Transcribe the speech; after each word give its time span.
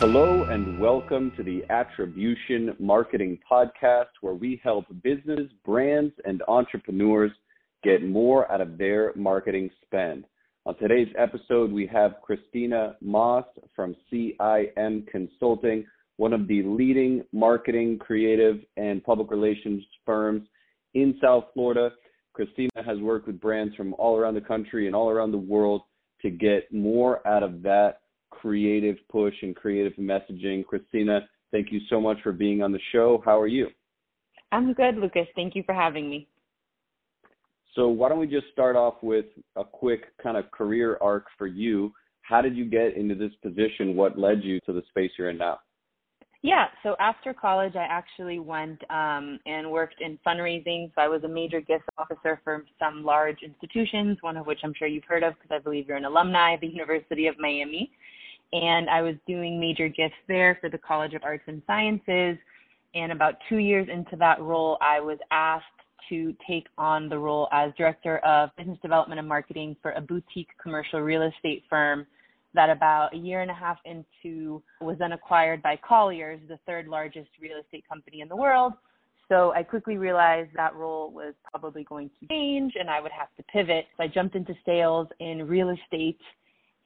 Hello 0.00 0.42
and 0.50 0.80
welcome 0.80 1.30
to 1.36 1.44
the 1.44 1.62
Attribution 1.70 2.74
Marketing 2.80 3.38
Podcast, 3.50 4.06
where 4.20 4.34
we 4.34 4.60
help 4.62 4.86
business, 5.04 5.48
brands, 5.64 6.12
and 6.24 6.42
entrepreneurs 6.48 7.30
get 7.84 8.04
more 8.04 8.50
out 8.50 8.60
of 8.60 8.76
their 8.76 9.12
marketing 9.14 9.70
spend. 9.86 10.24
On 10.66 10.76
today's 10.78 11.08
episode, 11.16 11.70
we 11.70 11.86
have 11.86 12.16
Christina 12.22 12.96
Moss 13.00 13.44
from 13.74 13.94
CIM 14.12 15.06
Consulting, 15.06 15.86
one 16.16 16.32
of 16.32 16.48
the 16.48 16.62
leading 16.64 17.22
marketing, 17.32 17.98
creative, 17.98 18.56
and 18.76 19.02
public 19.04 19.30
relations 19.30 19.84
firms 20.04 20.42
in 20.94 21.18
South 21.22 21.44
Florida. 21.54 21.90
Christina 22.32 22.82
has 22.84 22.98
worked 22.98 23.28
with 23.28 23.40
brands 23.40 23.74
from 23.76 23.94
all 23.94 24.16
around 24.16 24.34
the 24.34 24.40
country 24.40 24.86
and 24.86 24.96
all 24.96 25.08
around 25.08 25.30
the 25.30 25.38
world 25.38 25.82
to 26.22 26.30
get 26.30 26.72
more 26.72 27.26
out 27.26 27.44
of 27.44 27.62
that 27.62 28.00
creative 28.40 28.96
push 29.10 29.34
and 29.42 29.54
creative 29.54 29.94
messaging. 29.94 30.64
Christina, 30.64 31.20
thank 31.52 31.72
you 31.72 31.80
so 31.88 32.00
much 32.00 32.18
for 32.22 32.32
being 32.32 32.62
on 32.62 32.72
the 32.72 32.80
show. 32.92 33.22
How 33.24 33.40
are 33.40 33.46
you? 33.46 33.68
I'm 34.52 34.72
good, 34.72 34.96
Lucas. 34.96 35.26
Thank 35.34 35.54
you 35.56 35.62
for 35.64 35.74
having 35.74 36.08
me. 36.08 36.28
So, 37.74 37.88
why 37.88 38.08
don't 38.08 38.20
we 38.20 38.28
just 38.28 38.46
start 38.52 38.76
off 38.76 38.94
with 39.02 39.26
a 39.56 39.64
quick 39.64 40.16
kind 40.22 40.36
of 40.36 40.50
career 40.52 40.96
arc 41.00 41.26
for 41.36 41.46
you? 41.46 41.92
How 42.22 42.40
did 42.40 42.56
you 42.56 42.64
get 42.64 42.96
into 42.96 43.14
this 43.14 43.32
position? 43.42 43.96
What 43.96 44.18
led 44.18 44.44
you 44.44 44.60
to 44.66 44.72
the 44.72 44.82
space 44.90 45.10
you're 45.18 45.30
in 45.30 45.38
now? 45.38 45.58
Yeah, 46.44 46.66
so 46.82 46.94
after 47.00 47.32
college, 47.32 47.74
I 47.74 47.86
actually 47.88 48.38
went 48.38 48.78
um, 48.90 49.40
and 49.46 49.70
worked 49.70 50.02
in 50.02 50.18
fundraising. 50.26 50.92
So 50.94 51.00
I 51.00 51.08
was 51.08 51.24
a 51.24 51.28
major 51.28 51.62
gifts 51.62 51.86
officer 51.96 52.38
for 52.44 52.66
some 52.78 53.02
large 53.02 53.38
institutions, 53.42 54.18
one 54.20 54.36
of 54.36 54.46
which 54.46 54.60
I'm 54.62 54.74
sure 54.74 54.86
you've 54.86 55.04
heard 55.04 55.22
of 55.22 55.32
because 55.34 55.56
I 55.58 55.58
believe 55.58 55.88
you're 55.88 55.96
an 55.96 56.04
alumni 56.04 56.52
of 56.52 56.60
the 56.60 56.66
University 56.66 57.28
of 57.28 57.34
Miami. 57.38 57.90
And 58.54 58.88
I 58.88 59.02
was 59.02 59.16
doing 59.26 59.58
major 59.58 59.88
gifts 59.88 60.14
there 60.28 60.56
for 60.60 60.70
the 60.70 60.78
College 60.78 61.12
of 61.14 61.22
Arts 61.24 61.42
and 61.48 61.60
Sciences. 61.66 62.38
And 62.94 63.10
about 63.10 63.34
two 63.48 63.58
years 63.58 63.88
into 63.92 64.16
that 64.16 64.40
role, 64.40 64.78
I 64.80 65.00
was 65.00 65.18
asked 65.32 65.64
to 66.08 66.34
take 66.46 66.68
on 66.78 67.08
the 67.08 67.18
role 67.18 67.48
as 67.52 67.72
director 67.76 68.18
of 68.18 68.50
business 68.56 68.78
development 68.80 69.18
and 69.18 69.28
marketing 69.28 69.76
for 69.82 69.90
a 69.92 70.00
boutique 70.00 70.50
commercial 70.62 71.00
real 71.00 71.22
estate 71.22 71.64
firm 71.68 72.06
that 72.54 72.70
about 72.70 73.12
a 73.12 73.16
year 73.16 73.42
and 73.42 73.50
a 73.50 73.54
half 73.54 73.78
into 73.84 74.62
was 74.80 74.96
then 74.98 75.12
acquired 75.12 75.60
by 75.60 75.76
Colliers, 75.76 76.38
the 76.48 76.58
third 76.66 76.86
largest 76.86 77.30
real 77.40 77.58
estate 77.58 77.84
company 77.88 78.20
in 78.20 78.28
the 78.28 78.36
world. 78.36 78.74
So 79.28 79.52
I 79.54 79.64
quickly 79.64 79.96
realized 79.96 80.50
that 80.54 80.74
role 80.76 81.10
was 81.10 81.34
probably 81.50 81.82
going 81.82 82.10
to 82.20 82.28
change 82.28 82.74
and 82.78 82.88
I 82.88 83.00
would 83.00 83.10
have 83.10 83.34
to 83.36 83.42
pivot. 83.44 83.86
So 83.96 84.04
I 84.04 84.06
jumped 84.06 84.36
into 84.36 84.54
sales 84.64 85.08
in 85.18 85.48
real 85.48 85.70
estate. 85.70 86.20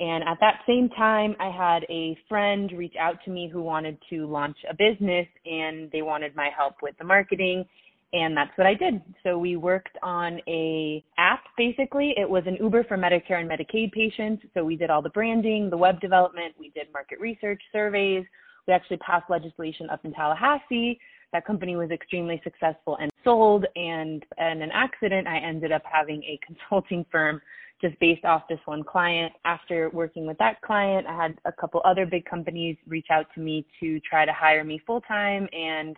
And 0.01 0.23
at 0.29 0.39
that 0.41 0.61
same 0.67 0.89
time, 0.91 1.35
I 1.41 1.51
had 1.51 1.85
a 1.91 2.17
friend 2.29 2.71
reach 2.77 2.95
out 3.01 3.17
to 3.25 3.31
me 3.31 3.49
who 3.53 3.61
wanted 3.61 3.99
to 4.11 4.27
launch 4.27 4.57
a 4.71 4.75
business 4.75 5.27
and 5.45 5.91
they 5.91 6.03
wanted 6.03 6.37
my 6.37 6.51
help 6.57 6.77
with 6.83 6.97
the 6.99 7.05
marketing 7.05 7.65
and 8.13 8.35
that's 8.37 8.57
what 8.57 8.67
I 8.67 8.75
did. 8.75 9.03
So 9.23 9.37
we 9.37 9.57
worked 9.57 9.97
on 10.03 10.41
a 10.49 11.05
app 11.19 11.43
basically. 11.59 12.15
It 12.17 12.29
was 12.29 12.45
an 12.47 12.57
Uber 12.61 12.85
for 12.85 12.97
Medicare 12.97 13.41
and 13.41 13.51
Medicaid 13.51 13.93
patients. 13.93 14.45
So 14.55 14.65
we 14.65 14.77
did 14.77 14.89
all 14.89 15.03
the 15.03 15.11
branding, 15.11 15.69
the 15.69 15.77
web 15.77 16.01
development, 16.01 16.55
we 16.59 16.71
did 16.71 16.87
market 16.93 17.21
research 17.21 17.61
surveys. 17.71 18.25
We 18.67 18.73
actually 18.73 18.97
passed 18.99 19.29
legislation 19.29 19.91
up 19.91 20.05
in 20.05 20.13
Tallahassee. 20.13 20.99
That 21.33 21.47
company 21.47 21.77
was 21.77 21.91
extremely 21.91 22.41
successful 22.43 22.97
and 22.99 23.11
sold 23.25 23.67
and 23.77 24.25
in 24.39 24.63
an 24.63 24.71
accident 24.73 25.27
I 25.27 25.39
ended 25.39 25.73
up 25.73 25.83
having 25.85 26.23
a 26.23 26.41
consulting 26.47 27.05
firm 27.13 27.43
just 27.81 27.99
based 28.01 28.25
off 28.25 28.43
this 28.49 28.59
one 28.65 28.83
client. 28.83 29.33
After 29.45 29.91
working 29.91 30.27
with 30.27 30.39
that 30.39 30.61
client, 30.63 31.07
I 31.07 31.15
had 31.15 31.39
a 31.45 31.53
couple 31.53 31.81
other 31.85 32.07
big 32.07 32.25
companies 32.25 32.77
reach 32.87 33.07
out 33.11 33.27
to 33.35 33.41
me 33.41 33.67
to 33.81 34.01
try 34.01 34.25
to 34.25 34.33
hire 34.33 34.65
me 34.65 34.81
full 34.87 35.01
time 35.03 35.49
and 35.53 35.97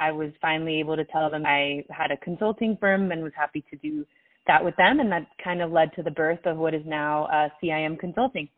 I 0.00 0.10
was 0.10 0.30
finally 0.40 0.80
able 0.80 0.96
to 0.96 1.04
tell 1.04 1.30
them 1.30 1.44
I 1.44 1.84
had 1.90 2.10
a 2.10 2.16
consulting 2.16 2.76
firm 2.80 3.12
and 3.12 3.22
was 3.22 3.32
happy 3.36 3.62
to 3.70 3.76
do 3.76 4.06
that 4.46 4.64
with 4.64 4.74
them. 4.76 4.98
And 4.98 5.12
that 5.12 5.26
kind 5.44 5.60
of 5.60 5.70
led 5.70 5.92
to 5.94 6.02
the 6.02 6.10
birth 6.10 6.40
of 6.46 6.56
what 6.56 6.74
is 6.74 6.82
now 6.86 7.26
uh, 7.26 7.50
CIM 7.62 7.98
Consulting. 7.98 8.48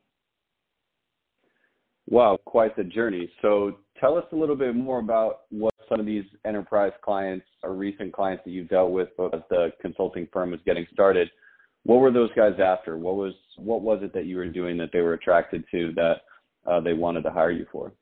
Wow, 2.08 2.38
quite 2.44 2.76
the 2.76 2.84
journey. 2.84 3.30
So 3.42 3.78
tell 3.98 4.16
us 4.16 4.24
a 4.32 4.36
little 4.36 4.54
bit 4.54 4.76
more 4.76 5.00
about 5.00 5.40
what 5.50 5.74
some 5.88 5.98
of 5.98 6.06
these 6.06 6.24
enterprise 6.44 6.92
clients 7.04 7.46
or 7.64 7.74
recent 7.74 8.12
clients 8.12 8.44
that 8.44 8.50
you've 8.50 8.68
dealt 8.68 8.92
with 8.92 9.08
as 9.32 9.40
the 9.50 9.72
consulting 9.80 10.28
firm 10.32 10.52
was 10.52 10.60
getting 10.64 10.86
started. 10.92 11.28
What 11.84 12.00
were 12.00 12.12
those 12.12 12.30
guys 12.36 12.54
after? 12.62 12.96
What 12.96 13.16
was 13.16 13.34
what 13.56 13.82
was 13.82 14.00
it 14.02 14.12
that 14.14 14.26
you 14.26 14.36
were 14.36 14.48
doing 14.48 14.76
that 14.78 14.90
they 14.92 15.00
were 15.00 15.14
attracted 15.14 15.64
to 15.70 15.92
that 15.96 16.22
uh, 16.66 16.80
they 16.80 16.92
wanted 16.92 17.22
to 17.22 17.30
hire 17.30 17.50
you 17.50 17.66
for? 17.72 17.92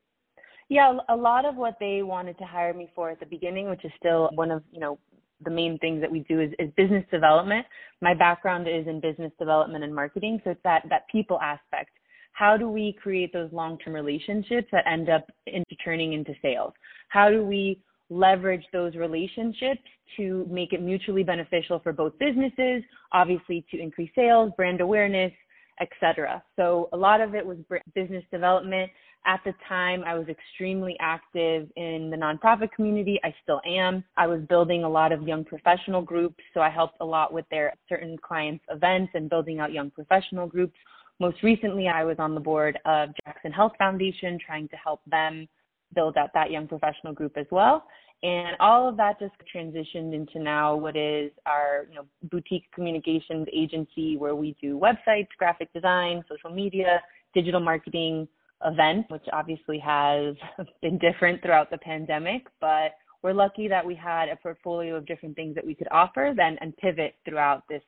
Yeah, 0.69 0.99
a 1.09 1.17
lot 1.17 1.45
of 1.45 1.57
what 1.57 1.77
they 1.81 2.03
wanted 2.03 2.39
to 2.39 2.45
hire 2.45 2.73
me 2.73 2.91
for 2.95 3.11
at 3.11 3.19
the 3.19 3.27
beginning, 3.27 3.69
which 3.69 3.85
is 3.85 3.91
still 3.99 4.31
one 4.35 4.53
of, 4.53 4.63
you 4.71 4.79
know, 4.79 5.01
the 5.45 5.51
main 5.51 5.79
things 5.79 6.01
that 6.01 6.11
we 6.11 6.21
do 6.21 6.41
is, 6.41 6.53
is 6.61 6.71
business 6.77 7.05
development. 7.11 7.67
My 8.01 8.15
background 8.15 8.69
is 8.69 8.87
in 8.87 9.01
business 9.01 9.33
development 9.39 9.83
and 9.83 9.93
marketing, 9.95 10.41
so 10.45 10.51
it's 10.51 10.61
that 10.63 10.85
that 10.89 11.09
people 11.11 11.41
aspect. 11.41 11.91
How 12.33 12.57
do 12.57 12.69
we 12.69 12.97
create 13.03 13.33
those 13.33 13.53
long-term 13.53 13.95
relationships 13.95 14.69
that 14.71 14.87
end 14.87 15.09
up 15.09 15.27
into 15.47 15.75
turning 15.83 16.13
into 16.13 16.35
sales? 16.41 16.73
How 17.09 17.31
do 17.31 17.45
we 17.45 17.81
leverage 18.11 18.65
those 18.73 18.95
relationships 18.95 19.83
to 20.17 20.47
make 20.51 20.73
it 20.73 20.83
mutually 20.83 21.23
beneficial 21.23 21.79
for 21.79 21.93
both 21.93 22.19
businesses, 22.19 22.83
obviously 23.13 23.65
to 23.71 23.81
increase 23.81 24.11
sales, 24.15 24.53
brand 24.57 24.81
awareness, 24.81 25.33
etc. 25.81 26.43
So 26.57 26.89
a 26.93 26.97
lot 26.97 27.21
of 27.21 27.35
it 27.35 27.47
was 27.47 27.57
business 27.95 28.25
development 28.31 28.91
at 29.27 29.41
the 29.45 29.53
time, 29.69 30.03
I 30.07 30.15
was 30.15 30.29
extremely 30.29 30.97
active 30.99 31.69
in 31.77 32.11
the 32.11 32.17
nonprofit 32.17 32.73
community. 32.73 33.21
I 33.23 33.35
still 33.43 33.61
am. 33.67 34.03
I 34.17 34.27
was 34.27 34.41
building 34.49 34.85
a 34.85 34.89
lot 34.89 35.13
of 35.13 35.23
young 35.23 35.45
professional 35.45 36.01
groups, 36.01 36.43
so 36.55 36.61
I 36.61 36.71
helped 36.71 36.97
a 37.01 37.05
lot 37.05 37.33
with 37.33 37.45
their 37.51 37.75
certain 37.89 38.17
clients' 38.17 38.65
events 38.71 39.13
and 39.15 39.29
building 39.29 39.61
out 39.61 39.73
young 39.73 39.91
professional 39.91 40.47
groups. 40.47 40.77
Most 41.19 41.43
recently, 41.43 41.87
I 41.87 42.03
was 42.03 42.17
on 42.19 42.35
the 42.35 42.41
board 42.41 42.79
of 42.87 43.11
Jackson 43.27 43.53
Health 43.53 43.73
Foundation, 43.77 44.39
trying 44.45 44.69
to 44.69 44.77
help 44.77 45.03
them 45.07 45.47
build 45.95 46.17
out 46.17 46.31
that 46.35 46.51
young 46.51 46.67
professional 46.67 47.13
group 47.13 47.37
as 47.37 47.47
well. 47.51 47.85
And 48.23 48.57
all 48.61 48.89
of 48.89 48.97
that 48.99 49.19
just 49.19 49.33
transitioned 49.55 50.15
into 50.15 50.39
now 50.39 50.77
what 50.77 50.97
is 50.97 51.31
our 51.47 51.87
you 51.89 51.97
know, 51.97 52.07
boutique 52.25 52.71
communications 52.75 53.47
agency 53.53 54.17
where 54.19 54.35
we 54.35 54.55
do 54.61 54.79
websites, 54.79 55.29
graphic 55.39 55.73
design, 55.73 56.23
social 56.29 56.55
media, 56.55 57.01
digital 57.35 57.61
marketing, 57.61 58.29
event, 58.65 59.07
which 59.09 59.25
obviously 59.33 59.79
has 59.79 60.35
been 60.83 60.99
different 60.99 61.43
throughout 61.43 61.71
the 61.71 61.79
pandemic, 61.79 62.47
but 62.61 62.93
we're 63.23 63.33
lucky 63.33 63.69
that 63.69 63.85
we 63.85 63.95
had 63.95 64.29
a 64.29 64.37
portfolio 64.37 64.97
of 64.97 65.07
different 65.07 65.37
things 65.37 65.55
that 65.55 65.67
we 65.67 65.75
could 65.75 65.89
offer 65.91 66.33
then 66.37 66.57
and 66.61 66.77
pivot 66.77 67.15
throughout 67.25 67.63
this 67.69 67.83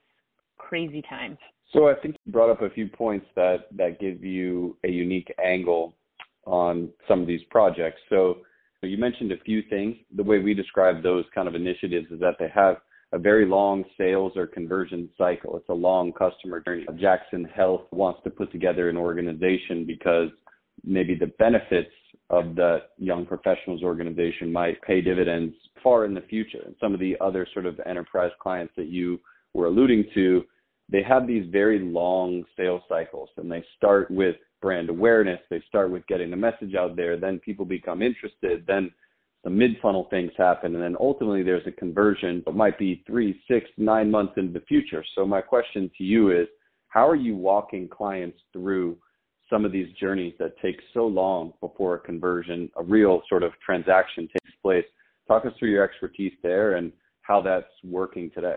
crazy 0.59 1.03
time. 1.09 1.39
So 1.73 1.89
I 1.89 1.95
think 1.95 2.17
you 2.25 2.33
brought 2.33 2.51
up 2.51 2.61
a 2.61 2.71
few 2.71 2.89
points 2.89 3.27
that 3.34 3.67
that 3.77 3.99
give 3.99 4.23
you 4.23 4.77
a 4.84 4.89
unique 4.89 5.33
angle 5.43 5.95
on 6.44 6.91
some 7.08 7.20
of 7.20 7.26
these 7.26 7.42
projects. 7.50 8.00
So 8.08 8.38
you 8.82 8.98
mentioned 8.98 9.32
a 9.32 9.38
few 9.44 9.62
things. 9.70 9.97
The 10.16 10.22
way 10.22 10.38
we 10.38 10.54
describe 10.54 11.03
those 11.03 11.25
kind 11.34 11.48
of 11.48 11.54
initiatives 11.54 12.10
is 12.10 12.20
that 12.20 12.36
they 12.38 12.48
have 12.54 12.76
a 13.12 13.19
very 13.19 13.47
long 13.47 13.84
sales 13.98 14.32
or 14.36 14.47
conversion 14.47 15.08
cycle. 15.19 15.56
It's 15.56 15.69
a 15.69 15.75
long 15.75 16.12
customer 16.12 16.60
journey. 16.60 16.86
Jackson 16.98 17.44
Health 17.44 17.82
wants 17.92 18.20
to 18.25 18.30
put 18.30 18.50
together 18.50 18.88
an 18.88 18.97
organization 18.97 19.84
because 19.86 20.30
maybe 20.82 21.14
the 21.14 21.30
benefits 21.38 21.91
of 22.30 22.56
the 22.56 22.78
young 22.97 23.26
professionals 23.26 23.82
organization 23.82 24.50
might 24.50 24.80
pay 24.82 25.03
dividends 25.03 25.54
far 25.82 26.06
in 26.06 26.14
the 26.14 26.22
future. 26.22 26.62
And 26.64 26.74
some 26.80 26.94
of 26.94 27.00
the 27.00 27.16
other 27.20 27.47
sort 27.53 27.66
of 27.66 27.78
enterprise 27.84 28.30
clients 28.41 28.72
that 28.76 28.88
you 28.88 29.20
were 29.53 29.66
alluding 29.66 30.06
to, 30.14 30.42
they 30.88 31.03
have 31.03 31.26
these 31.26 31.47
very 31.53 31.78
long 31.78 32.44
sales 32.56 32.82
cycles 32.88 33.28
and 33.36 33.53
they 33.53 33.62
start 33.76 34.10
with 34.10 34.36
brand 34.62 34.89
awareness, 34.89 35.41
they 35.50 35.62
start 35.69 35.91
with 35.91 36.07
getting 36.07 36.31
the 36.31 36.36
message 36.36 36.75
out 36.75 36.97
there, 36.97 37.19
then 37.19 37.39
people 37.41 37.66
become 37.66 38.01
interested, 38.01 38.65
then 38.66 38.91
the 39.45 39.51
mid 39.51 39.72
funnel 39.83 40.07
things 40.09 40.33
happen, 40.39 40.75
and 40.75 40.83
then 40.83 40.97
ultimately 40.98 41.42
there's 41.42 41.66
a 41.66 41.72
conversion, 41.72 42.42
but 42.45 42.54
might 42.54 42.78
be 42.78 43.03
three, 43.07 43.42
six, 43.51 43.69
nine 43.77 44.10
months 44.10 44.34
into 44.36 44.53
the 44.53 44.65
future. 44.66 45.04
So 45.15 45.27
my 45.27 45.41
question 45.41 45.91
to 45.98 46.04
you 46.04 46.31
is, 46.31 46.47
how 46.89 47.07
are 47.09 47.16
you 47.16 47.36
walking 47.36 47.89
clients 47.89 48.39
through 48.53 48.97
some 49.53 49.65
of 49.66 49.72
these 49.72 49.92
journeys 50.01 50.33
that 50.39 50.59
take 50.63 50.81
so 50.95 51.07
long 51.07 51.53
before 51.60 51.95
a 51.95 51.98
conversion, 51.98 52.71
a 52.77 52.83
real 52.83 53.21
sort 53.28 53.42
of 53.42 53.53
transaction 53.65 54.27
takes 54.27 54.57
place. 54.63 54.84
Talk 55.28 55.45
us 55.45 55.53
through 55.59 55.71
your 55.71 55.84
expertise 55.84 56.33
there 56.42 56.77
and 56.77 56.91
how 57.21 57.42
that's 57.42 57.66
working 57.84 58.31
today. 58.34 58.57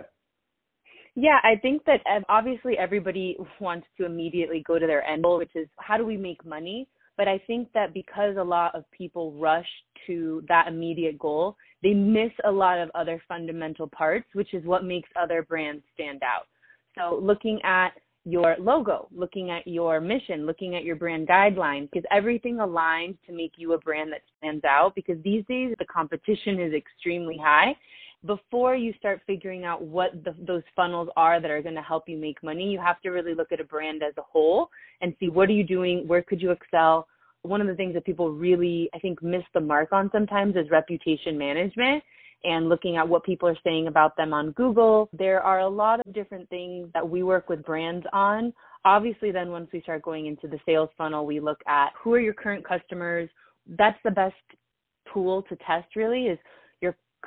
Yeah, 1.15 1.39
I 1.43 1.55
think 1.61 1.83
that 1.85 2.01
obviously 2.27 2.77
everybody 2.77 3.37
wants 3.59 3.87
to 3.97 4.05
immediately 4.05 4.63
go 4.67 4.77
to 4.77 4.85
their 4.85 5.03
end 5.03 5.23
goal, 5.23 5.37
which 5.37 5.55
is 5.55 5.67
how 5.77 5.97
do 5.97 6.05
we 6.05 6.17
make 6.17 6.45
money? 6.45 6.87
But 7.17 7.29
I 7.29 7.37
think 7.47 7.69
that 7.73 7.93
because 7.93 8.35
a 8.37 8.43
lot 8.43 8.75
of 8.75 8.83
people 8.91 9.31
rush 9.33 9.67
to 10.05 10.43
that 10.49 10.67
immediate 10.67 11.17
goal, 11.17 11.55
they 11.81 11.93
miss 11.93 12.31
a 12.43 12.51
lot 12.51 12.77
of 12.77 12.91
other 12.93 13.21
fundamental 13.27 13.87
parts, 13.87 14.27
which 14.33 14.53
is 14.53 14.65
what 14.65 14.83
makes 14.83 15.09
other 15.15 15.43
brands 15.43 15.81
stand 15.93 16.23
out. 16.23 16.47
So 16.97 17.17
looking 17.21 17.61
at 17.63 17.91
your 18.25 18.55
logo, 18.59 19.07
looking 19.15 19.51
at 19.51 19.65
your 19.65 20.01
mission, 20.01 20.45
looking 20.45 20.75
at 20.75 20.83
your 20.83 20.95
brand 20.97 21.27
guidelines, 21.27 21.89
because 21.91 22.05
everything 22.11 22.59
aligned 22.59 23.17
to 23.27 23.33
make 23.33 23.53
you 23.55 23.73
a 23.73 23.77
brand 23.77 24.11
that 24.11 24.21
stands 24.37 24.65
out. 24.65 24.93
Because 24.95 25.21
these 25.23 25.45
days 25.47 25.73
the 25.79 25.85
competition 25.85 26.59
is 26.59 26.73
extremely 26.73 27.37
high. 27.37 27.75
Before 28.25 28.75
you 28.75 28.93
start 28.97 29.21
figuring 29.27 29.65
out 29.65 29.81
what 29.83 30.23
the, 30.23 30.33
those 30.39 30.63
funnels 30.75 31.09
are 31.15 31.39
that 31.39 31.51
are 31.51 31.61
going 31.61 31.75
to 31.75 31.81
help 31.81 32.07
you 32.07 32.17
make 32.17 32.41
money, 32.41 32.71
you 32.71 32.79
have 32.79 32.99
to 33.01 33.09
really 33.09 33.35
look 33.35 33.51
at 33.51 33.59
a 33.59 33.63
brand 33.63 34.01
as 34.03 34.13
a 34.17 34.21
whole 34.21 34.69
and 35.01 35.13
see 35.19 35.29
what 35.29 35.49
are 35.49 35.53
you 35.53 35.63
doing, 35.63 36.07
where 36.07 36.23
could 36.23 36.41
you 36.41 36.51
excel. 36.51 37.07
One 37.43 37.61
of 37.61 37.67
the 37.67 37.75
things 37.75 37.93
that 37.93 38.05
people 38.05 38.31
really, 38.31 38.89
I 38.95 38.99
think, 38.99 39.21
miss 39.21 39.43
the 39.53 39.59
mark 39.59 39.91
on 39.91 40.09
sometimes 40.11 40.55
is 40.55 40.71
reputation 40.71 41.37
management 41.37 42.03
and 42.43 42.69
looking 42.69 42.97
at 42.97 43.07
what 43.07 43.23
people 43.23 43.47
are 43.49 43.57
saying 43.63 43.87
about 43.87 44.17
them 44.17 44.33
on 44.33 44.51
Google. 44.51 45.09
There 45.13 45.41
are 45.41 45.59
a 45.59 45.69
lot 45.69 45.99
of 45.99 46.13
different 46.13 46.49
things 46.49 46.89
that 46.93 47.07
we 47.07 47.21
work 47.21 47.49
with 47.49 47.63
brands 47.63 48.05
on. 48.13 48.53
Obviously, 48.85 49.31
then 49.31 49.51
once 49.51 49.69
we 49.73 49.81
start 49.81 50.03
going 50.03 50.27
into 50.27 50.47
the 50.47 50.59
sales 50.65 50.89
funnel, 50.97 51.25
we 51.25 51.39
look 51.39 51.59
at 51.67 51.89
who 52.01 52.13
are 52.13 52.19
your 52.19 52.33
current 52.33 52.65
customers. 52.67 53.29
That's 53.67 53.97
the 54.03 54.11
best 54.11 54.35
tool 55.11 55.43
to 55.43 55.55
test, 55.57 55.95
really, 55.95 56.25
is 56.25 56.39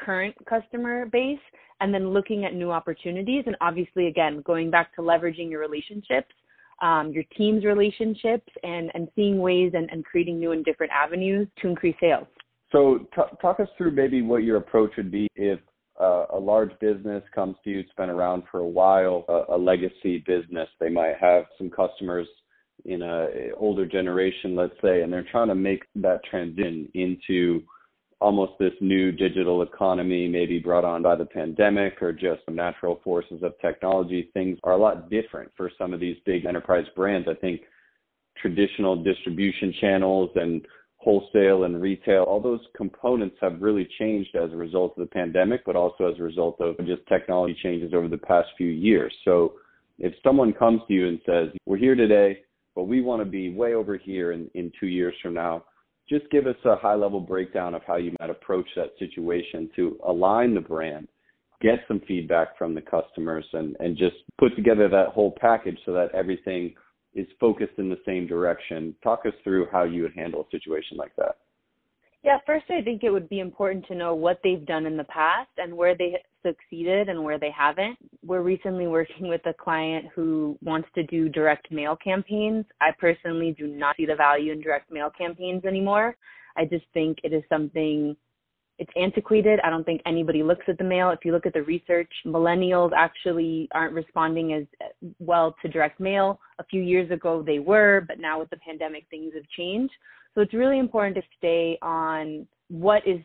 current 0.04 0.34
customer 0.46 1.06
base 1.06 1.38
and 1.80 1.92
then 1.92 2.10
looking 2.10 2.44
at 2.44 2.54
new 2.54 2.70
opportunities. 2.70 3.44
And 3.46 3.56
obviously, 3.60 4.06
again, 4.08 4.42
going 4.44 4.70
back 4.70 4.94
to 4.96 5.02
leveraging 5.02 5.50
your 5.50 5.60
relationships. 5.60 6.34
Um, 6.80 7.10
your 7.10 7.24
team's 7.36 7.64
relationships 7.64 8.46
and, 8.62 8.92
and 8.94 9.08
seeing 9.16 9.40
ways 9.40 9.72
and, 9.74 9.90
and 9.90 10.04
creating 10.04 10.38
new 10.38 10.52
and 10.52 10.64
different 10.64 10.92
avenues 10.92 11.48
to 11.60 11.66
increase 11.66 11.96
sales. 11.98 12.28
So 12.70 12.98
t- 13.16 13.36
talk 13.42 13.58
us 13.58 13.68
through 13.76 13.92
maybe 13.92 14.22
what 14.22 14.44
your 14.44 14.58
approach 14.58 14.92
would 14.96 15.10
be 15.10 15.26
if 15.34 15.58
uh, 16.00 16.26
a 16.32 16.38
large 16.38 16.70
business 16.80 17.24
comes 17.34 17.56
to 17.64 17.70
you, 17.70 17.80
it's 17.80 17.90
been 17.96 18.10
around 18.10 18.44
for 18.50 18.60
a 18.60 18.68
while, 18.68 19.24
a, 19.28 19.56
a 19.56 19.58
legacy 19.58 20.22
business. 20.26 20.68
They 20.78 20.88
might 20.88 21.14
have 21.20 21.44
some 21.56 21.70
customers 21.70 22.28
in 22.84 23.02
a 23.02 23.50
older 23.56 23.84
generation, 23.84 24.54
let's 24.54 24.74
say, 24.80 25.02
and 25.02 25.12
they're 25.12 25.26
trying 25.30 25.48
to 25.48 25.54
make 25.54 25.82
that 25.96 26.20
transition 26.24 26.88
into 26.94 27.62
almost 28.20 28.52
this 28.58 28.72
new 28.80 29.12
digital 29.12 29.62
economy, 29.62 30.28
maybe 30.28 30.58
brought 30.58 30.84
on 30.84 31.02
by 31.02 31.14
the 31.14 31.24
pandemic 31.24 32.02
or 32.02 32.12
just 32.12 32.40
natural 32.48 33.00
forces 33.04 33.42
of 33.42 33.52
technology. 33.60 34.30
Things 34.34 34.58
are 34.64 34.72
a 34.72 34.76
lot 34.76 35.08
different 35.08 35.50
for 35.56 35.70
some 35.78 35.94
of 35.94 36.00
these 36.00 36.16
big 36.26 36.44
enterprise 36.44 36.86
brands. 36.96 37.28
I 37.30 37.34
think 37.34 37.60
traditional 38.40 39.02
distribution 39.02 39.72
channels 39.80 40.30
and 40.34 40.66
wholesale 40.96 41.62
and 41.64 41.80
retail, 41.80 42.24
all 42.24 42.40
those 42.40 42.60
components 42.76 43.36
have 43.40 43.62
really 43.62 43.88
changed 43.98 44.34
as 44.34 44.52
a 44.52 44.56
result 44.56 44.94
of 44.96 45.06
the 45.06 45.14
pandemic, 45.14 45.64
but 45.64 45.76
also 45.76 46.10
as 46.10 46.18
a 46.18 46.22
result 46.22 46.60
of 46.60 46.76
just 46.78 47.06
technology 47.08 47.56
changes 47.62 47.94
over 47.94 48.08
the 48.08 48.18
past 48.18 48.48
few 48.56 48.68
years. 48.68 49.14
So 49.24 49.54
if 49.98 50.12
someone 50.24 50.52
comes 50.52 50.80
to 50.88 50.94
you 50.94 51.08
and 51.08 51.20
says, 51.24 51.48
we're 51.66 51.76
here 51.76 51.94
today, 51.94 52.40
but 52.74 52.84
we 52.84 53.00
want 53.00 53.20
to 53.20 53.24
be 53.24 53.54
way 53.54 53.74
over 53.74 53.96
here 53.96 54.32
in, 54.32 54.50
in 54.54 54.72
two 54.78 54.88
years 54.88 55.14
from 55.22 55.34
now, 55.34 55.64
just 56.08 56.30
give 56.30 56.46
us 56.46 56.56
a 56.64 56.76
high 56.76 56.94
level 56.94 57.20
breakdown 57.20 57.74
of 57.74 57.82
how 57.86 57.96
you 57.96 58.14
might 58.20 58.30
approach 58.30 58.66
that 58.76 58.92
situation 58.98 59.70
to 59.76 59.98
align 60.06 60.54
the 60.54 60.60
brand, 60.60 61.08
get 61.60 61.80
some 61.86 62.00
feedback 62.08 62.56
from 62.56 62.74
the 62.74 62.80
customers, 62.80 63.44
and, 63.52 63.76
and 63.80 63.96
just 63.96 64.16
put 64.38 64.54
together 64.56 64.88
that 64.88 65.08
whole 65.08 65.34
package 65.40 65.78
so 65.84 65.92
that 65.92 66.14
everything– 66.14 66.74
is 67.14 67.26
focused 67.40 67.78
in 67.78 67.88
the 67.88 67.98
same 68.06 68.26
direction. 68.26 68.94
Talk 69.02 69.22
us 69.26 69.32
through 69.42 69.66
how 69.72 69.84
you 69.84 70.02
would 70.02 70.14
handle 70.14 70.42
a 70.42 70.50
situation 70.50 70.96
like 70.96 71.14
that. 71.16 71.38
Yeah, 72.28 72.36
first, 72.44 72.66
I 72.68 72.82
think 72.82 73.04
it 73.04 73.10
would 73.10 73.30
be 73.30 73.40
important 73.40 73.86
to 73.86 73.94
know 73.94 74.14
what 74.14 74.38
they've 74.44 74.66
done 74.66 74.84
in 74.84 74.98
the 74.98 75.04
past 75.04 75.48
and 75.56 75.74
where 75.74 75.96
they 75.96 76.18
succeeded 76.44 77.08
and 77.08 77.24
where 77.24 77.38
they 77.38 77.50
haven't. 77.50 77.96
We're 78.22 78.42
recently 78.42 78.86
working 78.86 79.28
with 79.28 79.40
a 79.46 79.54
client 79.54 80.04
who 80.14 80.58
wants 80.62 80.88
to 80.96 81.04
do 81.04 81.30
direct 81.30 81.72
mail 81.72 81.96
campaigns. 81.96 82.66
I 82.82 82.90
personally 83.00 83.56
do 83.58 83.66
not 83.66 83.96
see 83.96 84.04
the 84.04 84.14
value 84.14 84.52
in 84.52 84.60
direct 84.60 84.92
mail 84.92 85.10
campaigns 85.16 85.64
anymore. 85.64 86.18
I 86.54 86.66
just 86.66 86.84
think 86.92 87.16
it 87.24 87.32
is 87.32 87.42
something 87.48 88.14
it's 88.78 88.92
antiquated. 88.94 89.58
I 89.64 89.70
don't 89.70 89.84
think 89.84 90.02
anybody 90.04 90.42
looks 90.42 90.66
at 90.68 90.76
the 90.76 90.84
mail. 90.84 91.08
If 91.08 91.24
you 91.24 91.32
look 91.32 91.46
at 91.46 91.54
the 91.54 91.62
research, 91.62 92.12
millennials 92.26 92.90
actually 92.94 93.68
aren't 93.72 93.94
responding 93.94 94.52
as 94.52 94.64
well 95.18 95.56
to 95.62 95.68
direct 95.68 95.98
mail. 95.98 96.40
A 96.58 96.64
few 96.64 96.82
years 96.82 97.10
ago 97.10 97.42
they 97.42 97.58
were, 97.58 98.04
but 98.06 98.20
now 98.20 98.38
with 98.38 98.50
the 98.50 98.58
pandemic 98.58 99.06
things 99.08 99.32
have 99.34 99.48
changed. 99.56 99.94
So 100.34 100.40
it's 100.40 100.54
really 100.54 100.78
important 100.78 101.16
to 101.16 101.22
stay 101.36 101.78
on 101.82 102.46
what 102.68 103.06
is 103.06 103.20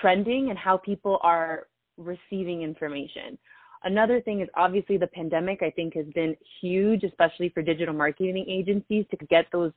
trending 0.00 0.50
and 0.50 0.58
how 0.58 0.76
people 0.76 1.18
are 1.22 1.66
receiving 1.96 2.62
information. 2.62 3.38
Another 3.84 4.20
thing 4.20 4.40
is 4.40 4.48
obviously 4.56 4.96
the 4.96 5.06
pandemic 5.08 5.62
I 5.62 5.70
think 5.70 5.94
has 5.94 6.06
been 6.14 6.36
huge, 6.60 7.04
especially 7.04 7.50
for 7.50 7.62
digital 7.62 7.94
marketing 7.94 8.46
agencies 8.48 9.04
to 9.10 9.26
get 9.26 9.46
those 9.52 9.72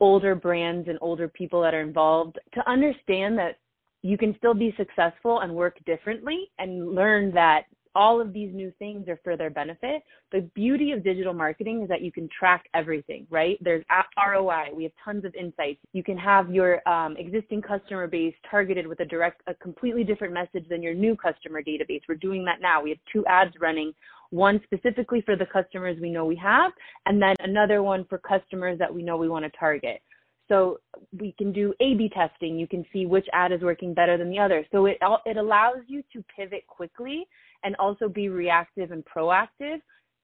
older 0.00 0.34
brands 0.34 0.88
and 0.88 0.98
older 1.00 1.28
people 1.28 1.62
that 1.62 1.72
are 1.72 1.80
involved 1.80 2.38
to 2.52 2.68
understand 2.68 3.38
that 3.38 3.58
you 4.02 4.18
can 4.18 4.34
still 4.36 4.54
be 4.54 4.74
successful 4.76 5.40
and 5.40 5.54
work 5.54 5.78
differently 5.86 6.50
and 6.58 6.94
learn 6.94 7.32
that 7.32 7.64
all 7.94 8.20
of 8.20 8.32
these 8.32 8.52
new 8.54 8.72
things 8.78 9.08
are 9.08 9.18
for 9.22 9.36
their 9.36 9.50
benefit. 9.50 10.02
The 10.32 10.40
beauty 10.54 10.92
of 10.92 11.04
digital 11.04 11.32
marketing 11.32 11.82
is 11.82 11.88
that 11.88 12.02
you 12.02 12.10
can 12.10 12.28
track 12.36 12.64
everything, 12.74 13.26
right? 13.30 13.58
There's 13.60 13.84
ROI. 14.16 14.74
We 14.74 14.82
have 14.84 14.92
tons 15.04 15.24
of 15.24 15.34
insights. 15.34 15.80
You 15.92 16.02
can 16.02 16.16
have 16.18 16.50
your 16.50 16.86
um, 16.88 17.16
existing 17.16 17.62
customer 17.62 18.06
base 18.06 18.34
targeted 18.50 18.86
with 18.86 19.00
a 19.00 19.04
direct, 19.04 19.42
a 19.46 19.54
completely 19.54 20.04
different 20.04 20.34
message 20.34 20.68
than 20.68 20.82
your 20.82 20.94
new 20.94 21.16
customer 21.16 21.62
database. 21.62 22.00
We're 22.08 22.16
doing 22.16 22.44
that 22.44 22.60
now. 22.60 22.82
We 22.82 22.90
have 22.90 22.98
two 23.12 23.24
ads 23.26 23.54
running, 23.60 23.92
one 24.30 24.60
specifically 24.64 25.22
for 25.22 25.36
the 25.36 25.46
customers 25.46 25.96
we 26.00 26.10
know 26.10 26.24
we 26.24 26.36
have, 26.36 26.72
and 27.06 27.20
then 27.22 27.34
another 27.40 27.82
one 27.82 28.04
for 28.08 28.18
customers 28.18 28.78
that 28.78 28.92
we 28.92 29.02
know 29.02 29.16
we 29.16 29.28
want 29.28 29.44
to 29.44 29.58
target. 29.58 30.02
So 30.48 30.78
we 31.18 31.32
can 31.38 31.52
do 31.52 31.72
A/B 31.80 32.10
testing. 32.10 32.58
You 32.58 32.66
can 32.66 32.84
see 32.92 33.06
which 33.06 33.26
ad 33.32 33.52
is 33.52 33.62
working 33.62 33.94
better 33.94 34.18
than 34.18 34.30
the 34.30 34.38
other. 34.38 34.66
So 34.72 34.86
it 34.86 34.98
it 35.26 35.36
allows 35.36 35.78
you 35.86 36.02
to 36.12 36.24
pivot 36.36 36.66
quickly 36.66 37.26
and 37.62 37.74
also 37.76 38.08
be 38.08 38.28
reactive 38.28 38.92
and 38.92 39.04
proactive 39.04 39.80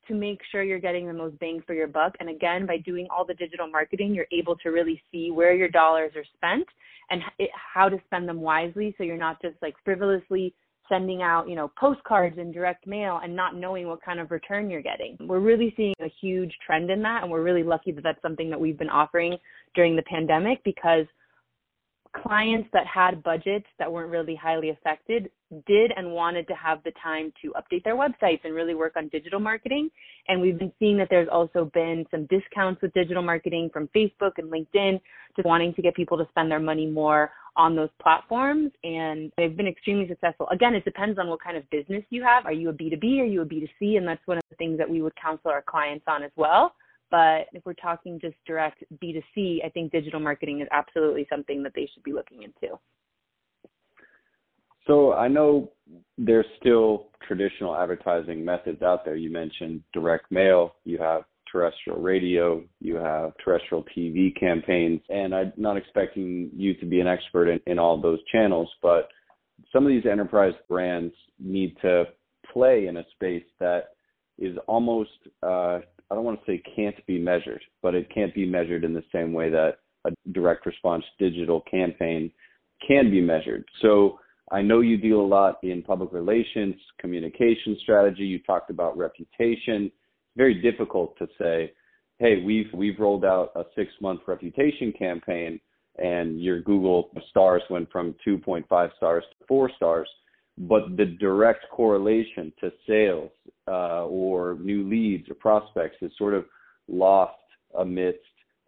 to 0.08 0.14
make 0.14 0.40
sure 0.50 0.62
you're 0.62 0.78
getting 0.78 1.06
the 1.06 1.12
most 1.12 1.38
bang 1.38 1.62
for 1.66 1.74
your 1.74 1.86
buck. 1.86 2.14
And 2.20 2.28
again, 2.28 2.66
by 2.66 2.78
doing 2.78 3.06
all 3.10 3.24
the 3.24 3.34
digital 3.34 3.68
marketing, 3.68 4.14
you're 4.14 4.26
able 4.32 4.56
to 4.56 4.70
really 4.70 5.02
see 5.10 5.30
where 5.30 5.54
your 5.54 5.68
dollars 5.68 6.12
are 6.16 6.24
spent 6.34 6.66
and 7.10 7.22
how 7.54 7.88
to 7.88 7.98
spend 8.06 8.28
them 8.28 8.40
wisely. 8.40 8.94
So 8.98 9.04
you're 9.04 9.16
not 9.16 9.40
just 9.40 9.56
like 9.62 9.74
frivolously 9.84 10.54
sending 10.88 11.22
out, 11.22 11.48
you 11.48 11.54
know, 11.54 11.70
postcards 11.78 12.36
and 12.38 12.52
direct 12.52 12.86
mail 12.86 13.20
and 13.22 13.34
not 13.34 13.54
knowing 13.54 13.86
what 13.86 14.02
kind 14.02 14.18
of 14.18 14.30
return 14.30 14.68
you're 14.68 14.82
getting. 14.82 15.16
We're 15.20 15.38
really 15.38 15.72
seeing 15.76 15.94
a 16.00 16.12
huge 16.20 16.52
trend 16.66 16.90
in 16.90 17.00
that 17.02 17.22
and 17.22 17.30
we're 17.30 17.42
really 17.42 17.62
lucky 17.62 17.92
that 17.92 18.02
that's 18.02 18.20
something 18.20 18.50
that 18.50 18.60
we've 18.60 18.78
been 18.78 18.90
offering 18.90 19.36
during 19.74 19.96
the 19.96 20.02
pandemic 20.02 20.62
because 20.64 21.06
clients 22.16 22.68
that 22.72 22.86
had 22.86 23.22
budgets 23.22 23.66
that 23.78 23.90
weren't 23.90 24.10
really 24.10 24.34
highly 24.34 24.70
affected 24.70 25.30
did 25.66 25.92
and 25.96 26.10
wanted 26.10 26.46
to 26.48 26.54
have 26.54 26.82
the 26.84 26.92
time 27.02 27.32
to 27.42 27.52
update 27.52 27.84
their 27.84 27.96
websites 27.96 28.40
and 28.44 28.54
really 28.54 28.74
work 28.74 28.94
on 28.96 29.08
digital 29.08 29.40
marketing. 29.40 29.90
And 30.28 30.40
we've 30.40 30.58
been 30.58 30.72
seeing 30.78 30.96
that 30.98 31.08
there's 31.10 31.28
also 31.30 31.70
been 31.72 32.04
some 32.10 32.26
discounts 32.26 32.82
with 32.82 32.92
digital 32.94 33.22
marketing 33.22 33.70
from 33.72 33.88
Facebook 33.94 34.32
and 34.38 34.50
LinkedIn, 34.50 35.00
just 35.36 35.46
wanting 35.46 35.74
to 35.74 35.82
get 35.82 35.94
people 35.94 36.18
to 36.18 36.26
spend 36.30 36.50
their 36.50 36.60
money 36.60 36.86
more 36.86 37.30
on 37.56 37.74
those 37.74 37.90
platforms. 38.00 38.70
And 38.84 39.32
they've 39.36 39.56
been 39.56 39.66
extremely 39.66 40.08
successful. 40.08 40.48
Again, 40.52 40.74
it 40.74 40.84
depends 40.84 41.18
on 41.18 41.28
what 41.28 41.42
kind 41.42 41.56
of 41.56 41.68
business 41.70 42.02
you 42.10 42.22
have. 42.22 42.46
Are 42.46 42.52
you 42.52 42.70
a 42.70 42.72
B2B? 42.72 43.20
Are 43.20 43.24
you 43.24 43.42
a 43.42 43.46
B2C? 43.46 43.96
And 43.96 44.06
that's 44.06 44.24
one 44.26 44.38
of 44.38 44.44
the 44.50 44.56
things 44.56 44.78
that 44.78 44.88
we 44.88 45.02
would 45.02 45.14
counsel 45.16 45.50
our 45.50 45.62
clients 45.62 46.04
on 46.06 46.22
as 46.22 46.32
well. 46.36 46.74
But 47.10 47.46
if 47.52 47.64
we're 47.64 47.74
talking 47.74 48.20
just 48.20 48.36
direct 48.46 48.84
B2C, 49.02 49.64
I 49.64 49.68
think 49.68 49.92
digital 49.92 50.20
marketing 50.20 50.60
is 50.60 50.68
absolutely 50.70 51.26
something 51.28 51.62
that 51.64 51.72
they 51.74 51.88
should 51.92 52.02
be 52.04 52.12
looking 52.12 52.42
into. 52.42 52.78
So 54.86 55.12
I 55.12 55.28
know 55.28 55.70
there's 56.18 56.46
still 56.58 57.08
traditional 57.26 57.76
advertising 57.76 58.44
methods 58.44 58.82
out 58.82 59.04
there. 59.04 59.16
You 59.16 59.30
mentioned 59.30 59.82
direct 59.92 60.30
mail, 60.30 60.74
you 60.84 60.98
have 60.98 61.22
terrestrial 61.50 62.00
radio, 62.00 62.62
you 62.80 62.96
have 62.96 63.32
terrestrial 63.44 63.84
TV 63.96 64.38
campaigns, 64.38 65.00
and 65.08 65.34
I'm 65.34 65.52
not 65.56 65.76
expecting 65.76 66.50
you 66.54 66.74
to 66.74 66.86
be 66.86 67.00
an 67.00 67.06
expert 67.06 67.48
in, 67.48 67.60
in 67.66 67.78
all 67.78 68.00
those 68.00 68.20
channels, 68.32 68.70
but 68.82 69.08
some 69.72 69.84
of 69.84 69.90
these 69.90 70.06
enterprise 70.10 70.54
brands 70.68 71.14
need 71.38 71.76
to 71.82 72.04
play 72.52 72.86
in 72.86 72.96
a 72.96 73.04
space 73.14 73.44
that 73.58 73.90
is 74.38 74.56
almost 74.66 75.10
uh, 75.42 75.80
I 76.10 76.14
don't 76.14 76.24
want 76.24 76.40
to 76.44 76.46
say 76.50 76.62
can't 76.74 77.06
be 77.06 77.18
measured, 77.18 77.62
but 77.82 77.94
it 77.94 78.12
can't 78.12 78.34
be 78.34 78.46
measured 78.46 78.84
in 78.84 78.92
the 78.92 79.04
same 79.12 79.32
way 79.32 79.50
that 79.50 79.78
a 80.04 80.10
direct 80.32 80.66
response 80.66 81.04
digital 81.18 81.60
campaign 81.62 82.30
can 82.86 83.10
be 83.10 83.20
measured. 83.20 83.64
So 83.82 84.18
I 84.50 84.62
know 84.62 84.80
you 84.80 84.96
deal 84.96 85.20
a 85.20 85.22
lot 85.22 85.58
in 85.62 85.82
public 85.82 86.12
relations, 86.12 86.74
communication 86.98 87.76
strategy. 87.82 88.24
You 88.24 88.40
talked 88.40 88.70
about 88.70 88.98
reputation. 88.98 89.84
It's 89.84 90.36
very 90.36 90.60
difficult 90.60 91.16
to 91.18 91.28
say, 91.38 91.72
hey, 92.18 92.42
we've 92.42 92.70
we've 92.74 92.98
rolled 92.98 93.24
out 93.24 93.52
a 93.54 93.64
six 93.76 93.92
month 94.00 94.20
reputation 94.26 94.92
campaign 94.98 95.60
and 95.98 96.40
your 96.40 96.60
Google 96.60 97.10
stars 97.30 97.62
went 97.68 97.90
from 97.90 98.14
2.5 98.26 98.64
stars 98.96 99.24
to 99.30 99.46
four 99.46 99.70
stars. 99.76 100.08
But 100.60 100.96
the 100.96 101.06
direct 101.18 101.64
correlation 101.70 102.52
to 102.60 102.70
sales 102.86 103.30
uh, 103.66 104.04
or 104.04 104.58
new 104.60 104.88
leads 104.88 105.28
or 105.30 105.34
prospects 105.34 105.96
is 106.02 106.12
sort 106.18 106.34
of 106.34 106.44
lost 106.86 107.34
amidst 107.78 108.18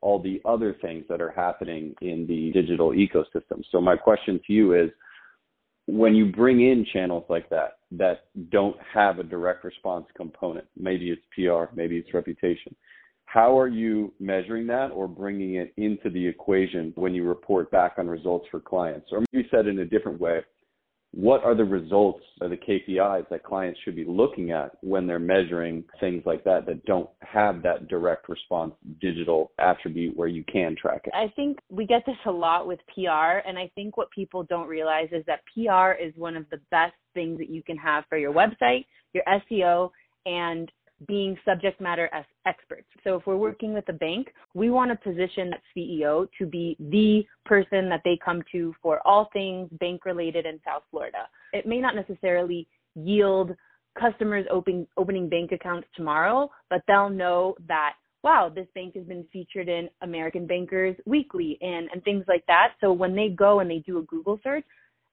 all 0.01 0.21
the 0.21 0.41
other 0.45 0.75
things 0.81 1.05
that 1.09 1.21
are 1.21 1.31
happening 1.31 1.95
in 2.01 2.27
the 2.27 2.51
digital 2.53 2.91
ecosystem. 2.91 3.63
So 3.71 3.81
my 3.81 3.97
question 3.97 4.41
to 4.47 4.53
you 4.53 4.75
is 4.75 4.91
when 5.87 6.15
you 6.15 6.33
bring 6.33 6.63
in 6.63 6.87
channels 6.93 7.25
like 7.29 7.49
that 7.51 7.79
that 7.93 8.25
don't 8.51 8.77
have 8.93 9.19
a 9.19 9.23
direct 9.23 9.63
response 9.63 10.07
component, 10.17 10.67
maybe 10.77 11.11
it's 11.11 11.23
PR, 11.35 11.75
maybe 11.77 11.99
it's 11.99 12.15
reputation, 12.15 12.75
how 13.27 13.59
are 13.59 13.69
you 13.69 14.13
measuring 14.19 14.67
that 14.69 14.91
or 14.93 15.07
bringing 15.09 15.57
it 15.57 15.73
into 15.77 16.11
the 16.11 16.27
equation 16.27 16.93
when 16.97 17.15
you 17.15 17.25
report 17.29 17.71
back 17.71 17.95
on 17.99 18.07
results 18.07 18.47
for 18.51 18.61
clients? 18.61 19.09
Or 19.13 19.23
maybe 19.33 19.47
said 19.51 19.67
in 19.67 19.79
a 19.81 19.85
different 19.85 20.21
way, 20.21 20.41
what 21.13 21.45
are 21.45 21.55
the 21.55 21.65
results 21.65 22.25
or 22.41 22.49
the 22.49 22.57
KPIs 22.57 23.29
that 23.29 23.45
clients 23.45 23.79
should 23.85 23.95
be 23.95 24.05
looking 24.05 24.51
at 24.51 24.73
when 24.81 25.07
they're 25.07 25.19
measuring 25.19 25.85
things 26.01 26.23
like 26.25 26.43
that 26.45 26.65
that 26.67 26.85
don't 26.87 27.09
have 27.21 27.63
that 27.63 27.89
direct 27.89 28.29
response 28.31 28.75
digital 29.01 29.53
attribute 29.59 30.17
where 30.17 30.29
you 30.29 30.43
can 30.51 30.75
track 30.81 31.03
it? 31.05 31.13
I 31.15 31.31
think 31.37 31.59
we 31.71 31.87
get 31.87 32.05
this 32.07 32.17
a 32.27 32.31
lot 32.31 32.67
with 32.67 32.81
PR, 32.95 33.47
and 33.47 33.59
I 33.59 33.71
think 33.75 33.99
what 33.99 34.11
people 34.11 34.45
don't 34.45 34.67
realize 34.67 35.09
is 35.13 35.25
that 35.27 35.41
PR 35.55 36.03
is 36.03 36.15
one 36.17 36.35
of 36.35 36.47
the 36.51 36.61
best 36.71 36.95
things 37.13 37.39
that 37.39 37.51
you 37.51 37.63
can 37.63 37.77
have 37.77 38.05
for 38.09 38.17
your 38.17 38.33
website, 38.33 38.87
your 39.13 39.25
SEO, 39.51 39.91
and 40.25 40.71
being 41.07 41.37
subject 41.45 41.81
matter 41.81 42.11
experts. 42.47 42.87
So 43.05 43.17
if 43.17 43.27
we're 43.27 43.37
working 43.37 43.75
with 43.75 43.89
a 43.89 43.93
bank, 43.93 44.29
we 44.55 44.71
want 44.71 44.91
to 44.91 44.97
position 44.97 45.51
that 45.51 45.63
CEO 45.77 46.29
to 46.39 46.47
be 46.47 46.77
the 46.79 47.25
person 47.45 47.89
that 47.89 48.03
they 48.05 48.19
come 48.25 48.43
to 48.53 48.75
for 48.83 49.01
all 49.07 49.29
things 49.33 49.69
bank 49.81 50.05
related 50.05 50.47
in 50.47 50.61
South 50.65 50.83
Florida. 50.91 51.29
It 51.53 51.67
may 51.67 51.81
not 51.81 51.95
necessarily 51.95 52.67
yield 52.95 53.53
customers 53.99 54.47
open, 54.51 54.87
opening 54.97 55.29
bank 55.29 55.53
accounts 55.53 55.89
tomorrow, 55.95 56.51
but 56.71 56.83
they'll 56.87 57.11
know 57.11 57.55
that 57.69 57.95
wow, 58.23 58.51
this 58.55 58.67
bank 58.75 58.95
has 58.95 59.05
been 59.05 59.25
featured 59.33 59.69
in 59.69 59.89
American 60.03 60.47
Bankers 60.47 60.97
Weekly 61.07 61.59
and, 61.61 61.89
and 61.93 62.03
things 62.05 62.25
like 62.29 62.45
that. 62.47 62.75
So 62.81 62.93
when 62.93 63.17
they 63.17 63.31
go 63.31 63.61
and 63.61 63.71
they 63.71 63.81
do 63.81 63.99
a 63.99 64.03
Google 64.03 64.39
search, 64.45 64.65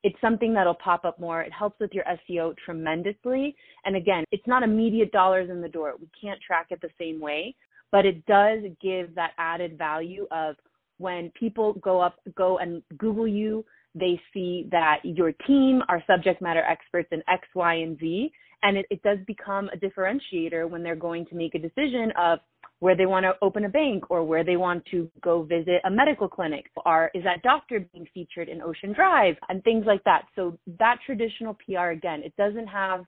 it's 0.03 0.19
something 0.21 0.53
that'll 0.53 0.75
pop 0.75 1.05
up 1.05 1.19
more. 1.19 1.41
It 1.41 1.51
helps 1.51 1.79
with 1.79 1.91
your 1.93 2.05
SEO 2.05 2.55
tremendously. 2.57 3.55
And 3.85 3.95
again, 3.95 4.23
it's 4.31 4.47
not 4.47 4.63
immediate 4.63 5.11
dollars 5.11 5.49
in 5.49 5.61
the 5.61 5.67
door. 5.67 5.95
We 5.99 6.09
can't 6.19 6.39
track 6.45 6.67
it 6.69 6.79
the 6.81 6.89
same 6.99 7.19
way, 7.19 7.55
but 7.91 8.05
it 8.05 8.25
does 8.25 8.59
give 8.81 9.13
that 9.15 9.31
added 9.37 9.77
value 9.77 10.27
of 10.31 10.55
when 10.97 11.31
people 11.37 11.73
go 11.75 11.99
up, 11.99 12.15
go 12.35 12.59
and 12.59 12.81
Google 12.97 13.27
you, 13.27 13.65
they 13.95 14.19
see 14.33 14.67
that 14.71 14.97
your 15.03 15.31
team 15.47 15.81
are 15.89 16.03
subject 16.05 16.41
matter 16.41 16.63
experts 16.63 17.09
in 17.11 17.23
X, 17.27 17.47
Y, 17.55 17.75
and 17.75 17.97
Z. 17.99 18.31
And 18.61 18.77
it, 18.77 18.85
it 18.89 19.01
does 19.03 19.17
become 19.25 19.69
a 19.69 19.77
differentiator 19.77 20.69
when 20.69 20.83
they're 20.83 20.95
going 20.95 21.25
to 21.27 21.35
make 21.35 21.55
a 21.55 21.59
decision 21.59 22.11
of, 22.17 22.39
where 22.79 22.95
they 22.95 23.05
want 23.05 23.23
to 23.23 23.33
open 23.41 23.65
a 23.65 23.69
bank 23.69 24.09
or 24.09 24.23
where 24.23 24.43
they 24.43 24.57
want 24.57 24.83
to 24.91 25.09
go 25.21 25.43
visit 25.43 25.81
a 25.85 25.91
medical 25.91 26.27
clinic 26.27 26.69
or 26.85 27.11
is 27.13 27.23
that 27.23 27.41
doctor 27.43 27.85
being 27.91 28.07
featured 28.13 28.47
in 28.47 28.61
Ocean 28.61 28.93
Drive 28.93 29.35
and 29.49 29.63
things 29.63 29.85
like 29.85 30.03
that. 30.05 30.23
So 30.35 30.57
that 30.79 30.97
traditional 31.05 31.57
PR 31.65 31.89
again, 31.89 32.21
it 32.23 32.33
doesn't 32.37 32.67
have 32.67 33.05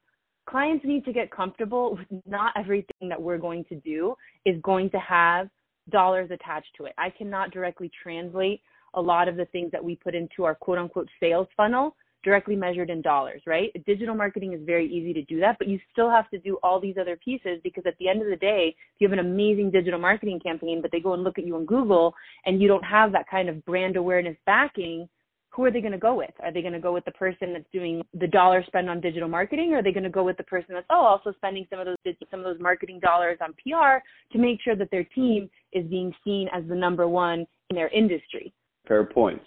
clients 0.50 0.86
need 0.86 1.06
to 1.06 1.13
get 1.13 1.32
comfortable 1.32 1.98
with 1.98 2.22
not 2.25 2.54
everything 2.58 3.08
that 3.10 3.22
we're 3.22 3.38
going 3.38 3.63
to 3.66 3.75
do 3.75 4.16
is 4.46 4.60
going 4.62 4.90
to 4.90 5.00
have 5.00 5.48
dollars 5.90 6.30
attached 6.32 6.70
to 6.78 6.86
it. 6.86 6.94
I 6.98 7.10
cannot 7.10 7.51
directly 7.51 7.90
translate 8.04 8.62
a 8.94 9.01
lot 9.01 9.28
of 9.28 9.38
the 9.38 9.46
things 9.46 9.72
that 9.72 9.84
we 9.84 9.96
put 9.96 10.16
into 10.16 10.44
our 10.44 10.56
quote 10.56 10.78
unquote 10.78 11.08
sales 11.20 11.48
funnel 11.56 11.96
directly 12.24 12.56
measured 12.56 12.90
in 12.90 13.01
dollars, 13.01 13.42
right? 13.46 13.72
Digital 13.86 14.16
marketing 14.16 14.54
is 14.54 14.62
very 14.66 14.88
easy 14.88 15.13
to 15.13 15.24
do 15.24 15.40
that, 15.40 15.58
but 15.58 15.68
you 15.68 15.80
still 15.92 16.10
have 16.10 16.30
to 16.30 16.40
do 16.40 16.58
all 16.63 16.80
these 16.80 16.96
other 17.00 17.18
pieces 17.18 17.60
because 17.63 17.84
at 17.86 17.98
the 18.00 18.08
end 18.08 18.22
of 18.22 18.30
the 18.30 18.36
day, 18.36 18.75
if 18.78 19.01
you 19.01 19.08
have 19.08 19.18
an 19.18 19.25
amazing 19.25 19.72
digital 19.72 20.00
marketing 20.00 20.40
campaign, 20.40 20.82
but 20.82 20.92
they 20.92 21.00
go 21.00 21.13
and 21.13 21.24
look 21.24 21.38
at 21.38 21.46
you 21.46 21.56
on 21.56 21.66
Google 21.66 22.13
and 22.46 22.62
you 22.62 22.68
don't 22.68 22.84
have 22.84 23.12
that 23.12 23.30
kind 23.30 23.50
of 23.50 23.63
brand 23.66 23.96
awareness 23.96 24.38
backing, 24.46 25.08
who 25.51 25.66
are 25.66 25.72
they 25.72 25.82
going 25.82 25.92
to 25.92 25.98
go 25.98 26.16
with? 26.16 26.32
Are 26.42 26.51
they 26.51 26.62
going 26.62 26.74
to 26.74 26.80
go 26.80 26.94
with 26.94 27.04
the 27.04 27.12
person 27.12 27.51
that's 27.51 27.66
doing 27.74 28.01
the 28.13 28.28
dollar 28.28 28.63
spend 28.66 28.90
on 28.90 29.01
digital 29.01 29.28
marketing, 29.28 29.74
or 29.74 29.80
are 29.80 29.84
they 29.84 29.92
going 29.92 30.04
to 30.04 30.10
go 30.10 30.24
with 30.24 30.38
the 30.38 30.44
person 30.44 30.74
that's 30.74 30.86
oh 30.90 31.04
also 31.04 31.34
spending 31.36 31.68
some 31.70 31.80
of 31.80 31.86
those 31.86 32.16
some 32.30 32.40
of 32.40 32.46
those 32.46 32.60
marketing 32.62 33.00
dollars 33.01 33.38
on 33.42 33.54
PR 33.54 34.01
to 34.32 34.40
make 34.40 34.62
sure 34.63 34.78
that 34.78 34.90
their 34.92 35.04
team 35.04 35.50
is 35.74 35.86
being 35.88 36.13
seen 36.24 36.48
as 36.54 36.63
the 36.70 36.75
number 36.75 37.08
one 37.08 37.46
in 37.70 37.75
their 37.75 37.90
industry? 37.90 38.54
Fair 38.88 39.04
points. 39.04 39.46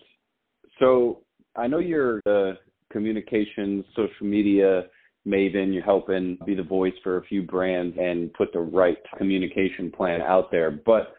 So 0.79 1.21
I 1.57 1.67
know 1.67 1.79
you're 1.79 2.21
the 2.25 2.55
communications, 2.95 3.85
social 3.95 4.27
media 4.27 4.85
maven. 5.27 5.75
You're 5.75 5.83
helping 5.83 6.39
be 6.47 6.55
the 6.55 6.63
voice 6.63 6.95
for 7.03 7.19
a 7.19 7.25
few 7.25 7.43
brands 7.43 7.97
and 8.01 8.33
put 8.33 8.53
the 8.53 8.61
right 8.61 8.97
communication 9.19 9.91
plan 9.91 10.23
out 10.23 10.51
there. 10.51 10.71
But 10.71 11.15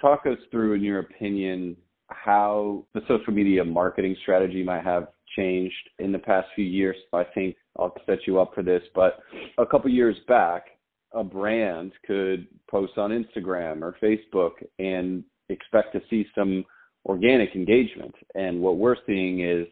talk 0.00 0.26
us 0.26 0.38
through, 0.50 0.74
in 0.74 0.82
your 0.82 0.98
opinion, 0.98 1.76
how 2.08 2.84
the 2.94 3.00
social 3.08 3.32
media 3.32 3.64
marketing 3.64 4.16
strategy 4.22 4.62
might 4.64 4.84
have 4.84 5.08
changed 5.36 5.74
in 6.00 6.12
the 6.12 6.18
past 6.18 6.48
few 6.54 6.64
years. 6.64 6.96
I 7.12 7.24
think 7.34 7.56
I'll 7.78 7.94
set 8.06 8.18
you 8.26 8.40
up 8.40 8.52
for 8.54 8.62
this, 8.62 8.82
but 8.94 9.20
a 9.58 9.64
couple 9.64 9.90
years 9.90 10.16
back, 10.28 10.66
a 11.12 11.22
brand 11.22 11.92
could 12.06 12.48
post 12.68 12.98
on 12.98 13.10
Instagram 13.10 13.82
or 13.82 13.96
Facebook 14.02 14.52
and 14.78 15.22
expect 15.48 15.92
to 15.92 16.00
see 16.10 16.26
some 16.34 16.64
organic 17.06 17.54
engagement. 17.54 18.14
And 18.34 18.60
what 18.60 18.78
we're 18.78 18.96
seeing 19.06 19.40
is 19.40 19.66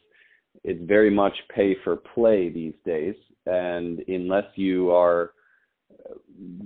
it's 0.65 0.83
very 0.85 1.11
much 1.11 1.35
pay 1.55 1.77
for 1.83 1.97
play 1.97 2.49
these 2.49 2.75
days. 2.85 3.15
And 3.47 4.01
unless 4.09 4.47
you 4.55 4.91
are 4.91 5.33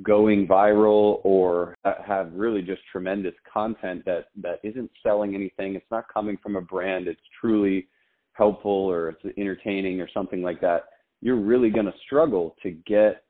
going 0.02 0.46
viral 0.46 1.20
or 1.24 1.76
have 1.84 2.32
really 2.32 2.62
just 2.62 2.82
tremendous 2.90 3.34
content 3.50 4.04
that, 4.04 4.26
that 4.42 4.60
isn't 4.62 4.90
selling 5.02 5.34
anything, 5.34 5.74
it's 5.74 5.90
not 5.90 6.12
coming 6.12 6.38
from 6.42 6.56
a 6.56 6.60
brand, 6.60 7.08
it's 7.08 7.20
truly 7.40 7.88
helpful 8.32 8.70
or 8.70 9.08
it's 9.08 9.38
entertaining 9.38 10.00
or 10.00 10.08
something 10.12 10.42
like 10.42 10.60
that, 10.60 10.84
you're 11.22 11.40
really 11.40 11.70
going 11.70 11.86
to 11.86 11.94
struggle 12.04 12.54
to 12.62 12.70
get 12.70 13.24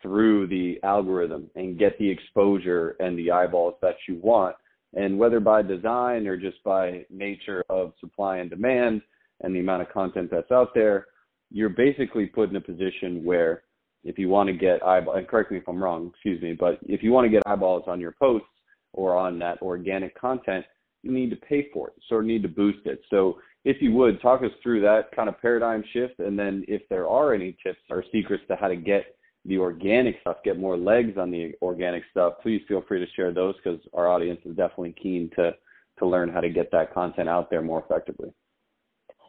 through 0.00 0.46
the 0.46 0.78
algorithm 0.84 1.50
and 1.54 1.78
get 1.78 1.98
the 1.98 2.08
exposure 2.08 2.96
and 3.00 3.18
the 3.18 3.30
eyeballs 3.30 3.74
that 3.82 3.96
you 4.08 4.18
want 4.22 4.54
and 4.94 5.18
whether 5.18 5.40
by 5.40 5.62
design 5.62 6.26
or 6.26 6.36
just 6.36 6.62
by 6.64 7.04
nature 7.10 7.64
of 7.68 7.92
supply 8.00 8.38
and 8.38 8.50
demand 8.50 9.02
and 9.42 9.54
the 9.54 9.60
amount 9.60 9.82
of 9.82 9.90
content 9.90 10.30
that's 10.30 10.50
out 10.50 10.74
there, 10.74 11.06
you're 11.50 11.68
basically 11.68 12.26
put 12.26 12.50
in 12.50 12.56
a 12.56 12.60
position 12.60 13.24
where 13.24 13.64
if 14.04 14.18
you 14.18 14.28
want 14.28 14.48
to 14.48 14.54
get 14.54 14.84
eyeballs, 14.84 15.18
and 15.18 15.28
correct 15.28 15.52
me 15.52 15.58
if 15.58 15.68
I'm 15.68 15.82
wrong, 15.82 16.10
excuse 16.12 16.42
me, 16.42 16.54
but 16.58 16.78
if 16.82 17.02
you 17.02 17.12
want 17.12 17.24
to 17.26 17.30
get 17.30 17.42
eyeballs 17.46 17.84
on 17.86 18.00
your 18.00 18.14
posts 18.18 18.48
or 18.92 19.16
on 19.16 19.38
that 19.38 19.62
organic 19.62 20.18
content, 20.18 20.64
you 21.02 21.12
need 21.12 21.30
to 21.30 21.36
pay 21.36 21.68
for 21.72 21.88
it, 21.88 21.94
of 22.10 22.24
need 22.24 22.42
to 22.42 22.48
boost 22.48 22.86
it. 22.86 23.00
So 23.10 23.38
if 23.64 23.80
you 23.80 23.92
would 23.92 24.20
talk 24.20 24.42
us 24.42 24.50
through 24.62 24.80
that 24.82 25.14
kind 25.14 25.28
of 25.28 25.40
paradigm 25.40 25.84
shift, 25.92 26.18
and 26.18 26.38
then 26.38 26.64
if 26.68 26.82
there 26.88 27.08
are 27.08 27.34
any 27.34 27.56
tips 27.64 27.80
or 27.90 28.04
secrets 28.12 28.44
to 28.48 28.56
how 28.56 28.68
to 28.68 28.76
get 28.76 29.16
the 29.44 29.58
organic 29.58 30.20
stuff, 30.20 30.38
get 30.44 30.58
more 30.58 30.76
legs 30.76 31.16
on 31.18 31.30
the 31.30 31.52
organic 31.62 32.02
stuff, 32.10 32.34
please 32.42 32.62
feel 32.68 32.82
free 32.86 33.04
to 33.04 33.10
share 33.12 33.32
those 33.32 33.54
because 33.62 33.80
our 33.92 34.08
audience 34.08 34.40
is 34.44 34.56
definitely 34.56 34.94
keen 35.00 35.30
to 35.36 35.52
to 35.98 36.06
learn 36.06 36.30
how 36.30 36.40
to 36.40 36.48
get 36.48 36.70
that 36.72 36.92
content 36.94 37.28
out 37.28 37.50
there 37.50 37.62
more 37.62 37.84
effectively. 37.84 38.32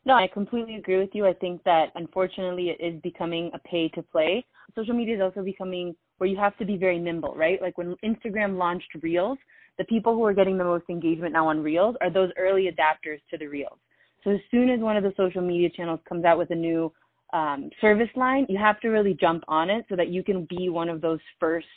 No, 0.06 0.16
I 0.16 0.28
completely 0.28 0.76
agree 0.76 0.98
with 0.98 1.12
you. 1.14 1.26
I 1.26 1.34
think 1.34 1.64
that 1.64 1.92
unfortunately 1.96 2.70
it 2.70 2.84
is 2.84 3.02
becoming 3.02 3.50
a 3.54 3.60
pay 3.60 3.88
to 3.90 4.02
play. 4.02 4.46
Social 4.76 4.94
media 4.94 5.16
is 5.16 5.22
also 5.22 5.44
becoming 5.44 5.96
where 6.18 6.30
you 6.30 6.38
have 6.38 6.58
to 6.58 6.66
be 6.66 6.76
very 6.78 7.00
nimble, 7.00 7.36
right? 7.36 7.62
Like 7.62 7.78
when 7.78 7.96
Instagram 8.04 8.58
launched 8.58 8.90
Reels, 9.02 9.38
the 9.78 9.86
people 9.86 10.14
who 10.14 10.26
are 10.26 10.34
getting 10.34 10.58
the 10.58 10.64
most 10.64 10.86
engagement 10.90 11.34
now 11.34 11.48
on 11.48 11.64
Reels 11.64 11.96
are 12.02 12.10
those 12.10 12.32
early 12.38 12.70
adapters 12.70 13.20
to 13.32 13.38
the 13.38 13.48
Reels. 13.48 13.80
So 14.24 14.32
as 14.32 14.40
soon 14.52 14.70
as 14.70 14.80
one 14.80 14.98
of 14.98 15.04
the 15.04 15.14
social 15.16 15.42
media 15.42 15.70
channels 15.70 16.00
comes 16.08 16.26
out 16.26 16.38
with 16.38 16.52
a 16.52 16.56
new 16.56 16.92
um, 17.34 17.70
service 17.82 18.10
line, 18.16 18.46
you 18.50 18.58
have 18.58 18.80
to 18.82 18.90
really 18.90 19.18
jump 19.20 19.44
on 19.48 19.70
it 19.70 19.86
so 19.90 19.96
that 19.96 20.10
you 20.10 20.24
can 20.24 20.46
be 20.46 20.70
one 20.70 20.90
of 20.90 21.02
those 21.02 21.20
first 21.40 21.68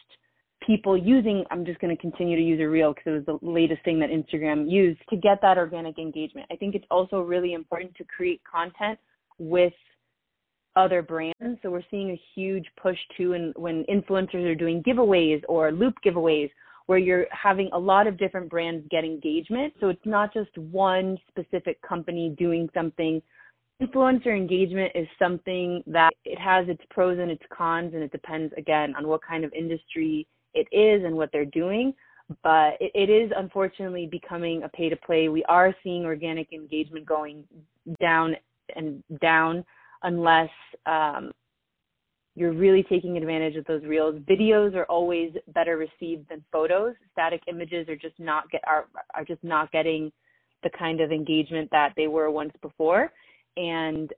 people 0.66 0.96
using. 0.96 1.44
I'm 1.50 1.64
just 1.64 1.78
going 1.80 1.94
to 1.94 2.00
continue 2.00 2.36
to 2.36 2.42
use 2.42 2.60
a 2.60 2.68
reel 2.68 2.92
because 2.92 3.06
it 3.06 3.26
was 3.26 3.40
the 3.40 3.46
latest 3.46 3.84
thing 3.84 3.98
that 4.00 4.10
Instagram 4.10 4.70
used 4.70 5.00
to 5.10 5.16
get 5.16 5.40
that 5.42 5.58
organic 5.58 5.98
engagement. 5.98 6.46
I 6.50 6.56
think 6.56 6.74
it's 6.74 6.86
also 6.90 7.20
really 7.20 7.54
important 7.54 7.94
to 7.96 8.04
create 8.04 8.40
content 8.50 8.98
with 9.38 9.72
other 10.74 11.02
brands. 11.02 11.60
So 11.62 11.70
we're 11.70 11.82
seeing 11.90 12.10
a 12.10 12.20
huge 12.34 12.66
push 12.80 12.98
too, 13.16 13.32
and 13.32 13.54
when 13.56 13.84
influencers 13.84 14.44
are 14.44 14.54
doing 14.54 14.82
giveaways 14.82 15.42
or 15.48 15.72
loop 15.72 15.94
giveaways, 16.04 16.50
where 16.86 16.98
you're 16.98 17.26
having 17.30 17.68
a 17.72 17.78
lot 17.78 18.06
of 18.06 18.16
different 18.16 18.48
brands 18.48 18.86
get 18.90 19.04
engagement. 19.04 19.74
So 19.80 19.88
it's 19.88 20.04
not 20.04 20.32
just 20.32 20.56
one 20.56 21.18
specific 21.28 21.80
company 21.82 22.34
doing 22.38 22.68
something 22.74 23.20
influencer 23.82 24.34
engagement 24.34 24.92
is 24.94 25.06
something 25.18 25.82
that 25.86 26.10
it 26.24 26.38
has 26.38 26.66
its 26.68 26.80
pros 26.90 27.18
and 27.18 27.30
its 27.30 27.42
cons 27.52 27.92
and 27.92 28.02
it 28.02 28.10
depends 28.10 28.52
again 28.56 28.94
on 28.96 29.06
what 29.06 29.20
kind 29.22 29.44
of 29.44 29.52
industry 29.52 30.26
it 30.56 30.66
is 30.76 31.04
and 31.04 31.16
what 31.16 31.30
they're 31.32 31.44
doing 31.44 31.92
but 32.42 32.74
it, 32.80 32.90
it 32.94 33.10
is 33.10 33.30
unfortunately 33.36 34.08
becoming 34.10 34.62
a 34.64 34.68
pay 34.68 34.88
to 34.88 34.96
play 34.96 35.28
we 35.28 35.44
are 35.44 35.74
seeing 35.82 36.04
organic 36.04 36.52
engagement 36.52 37.06
going 37.06 37.44
down 38.00 38.34
and 38.74 39.02
down 39.20 39.64
unless 40.02 40.50
um, 40.86 41.30
you're 42.36 42.52
really 42.52 42.82
taking 42.82 43.16
advantage 43.16 43.56
of 43.56 43.64
those 43.64 43.82
reels. 43.84 44.16
Videos 44.28 44.74
are 44.74 44.84
always 44.84 45.32
better 45.54 45.78
received 45.78 46.28
than 46.28 46.44
photos. 46.52 46.94
Static 47.12 47.42
images 47.48 47.88
are 47.88 47.96
just 47.96 48.18
not 48.18 48.50
get 48.50 48.60
are 48.66 48.86
are 49.14 49.24
just 49.24 49.42
not 49.42 49.72
getting 49.72 50.12
the 50.62 50.70
kind 50.78 51.00
of 51.00 51.12
engagement 51.12 51.70
that 51.72 51.94
they 51.96 52.06
were 52.08 52.30
once 52.30 52.52
before. 52.60 53.10
And 53.56 54.12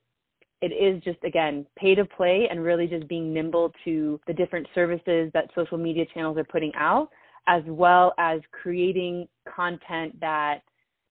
it 0.60 0.72
is 0.72 1.02
just 1.02 1.22
again 1.24 1.66
pay 1.76 1.94
to 1.94 2.04
play 2.04 2.48
and 2.50 2.62
really 2.62 2.86
just 2.86 3.08
being 3.08 3.32
nimble 3.32 3.72
to 3.84 4.20
the 4.26 4.32
different 4.32 4.66
services 4.74 5.30
that 5.34 5.48
social 5.54 5.78
media 5.78 6.04
channels 6.14 6.36
are 6.36 6.44
putting 6.44 6.72
out 6.74 7.08
as 7.46 7.62
well 7.66 8.12
as 8.18 8.40
creating 8.52 9.26
content 9.54 10.18
that 10.20 10.60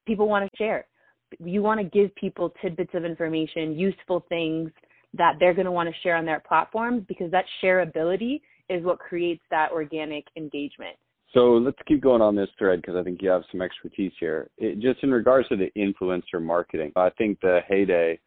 people 0.06 0.27
want 0.27 0.50
to 0.50 0.58
share 0.58 0.86
you 1.44 1.62
want 1.62 1.80
to 1.80 1.86
give 1.86 2.13
people 2.16 2.54
tidbits 2.62 2.92
of 2.94 3.06
information 3.06 3.77
useful 3.77 4.25
things 4.30 4.72
that 5.13 5.36
they're 5.39 5.54
going 5.54 5.66
to 5.66 5.72
want 5.72 5.89
to 5.89 5.96
share 6.01 6.16
on 6.16 6.25
their 6.25 6.42
platforms 6.48 7.04
because 7.08 7.32
that 7.32 7.46
shareability 7.63 8.42
is 8.70 8.84
what 8.84 9.00
creates 9.00 9.42
that 9.50 9.72
organic 9.72 10.25
engagement. 10.36 10.96
So 11.34 11.54
let's 11.54 11.77
keep 11.88 12.01
going 12.01 12.22
on 12.22 12.36
this 12.36 12.50
thread 12.58 12.82
because 12.82 12.96
I 12.96 13.04
think 13.04 13.22
you 13.22 13.30
have 13.30 13.44
some 13.51 13.62
expertise 13.62 14.13
here. 14.20 14.50
It, 14.58 14.80
just 14.80 15.04
in 15.04 15.12
regards 15.12 15.48
to 15.50 15.58
the 15.58 15.72
influencer 15.77 16.42
marketing, 16.42 16.92
I 16.96 17.10
think 17.18 17.39
the 17.42 17.60
heyday 17.68 18.20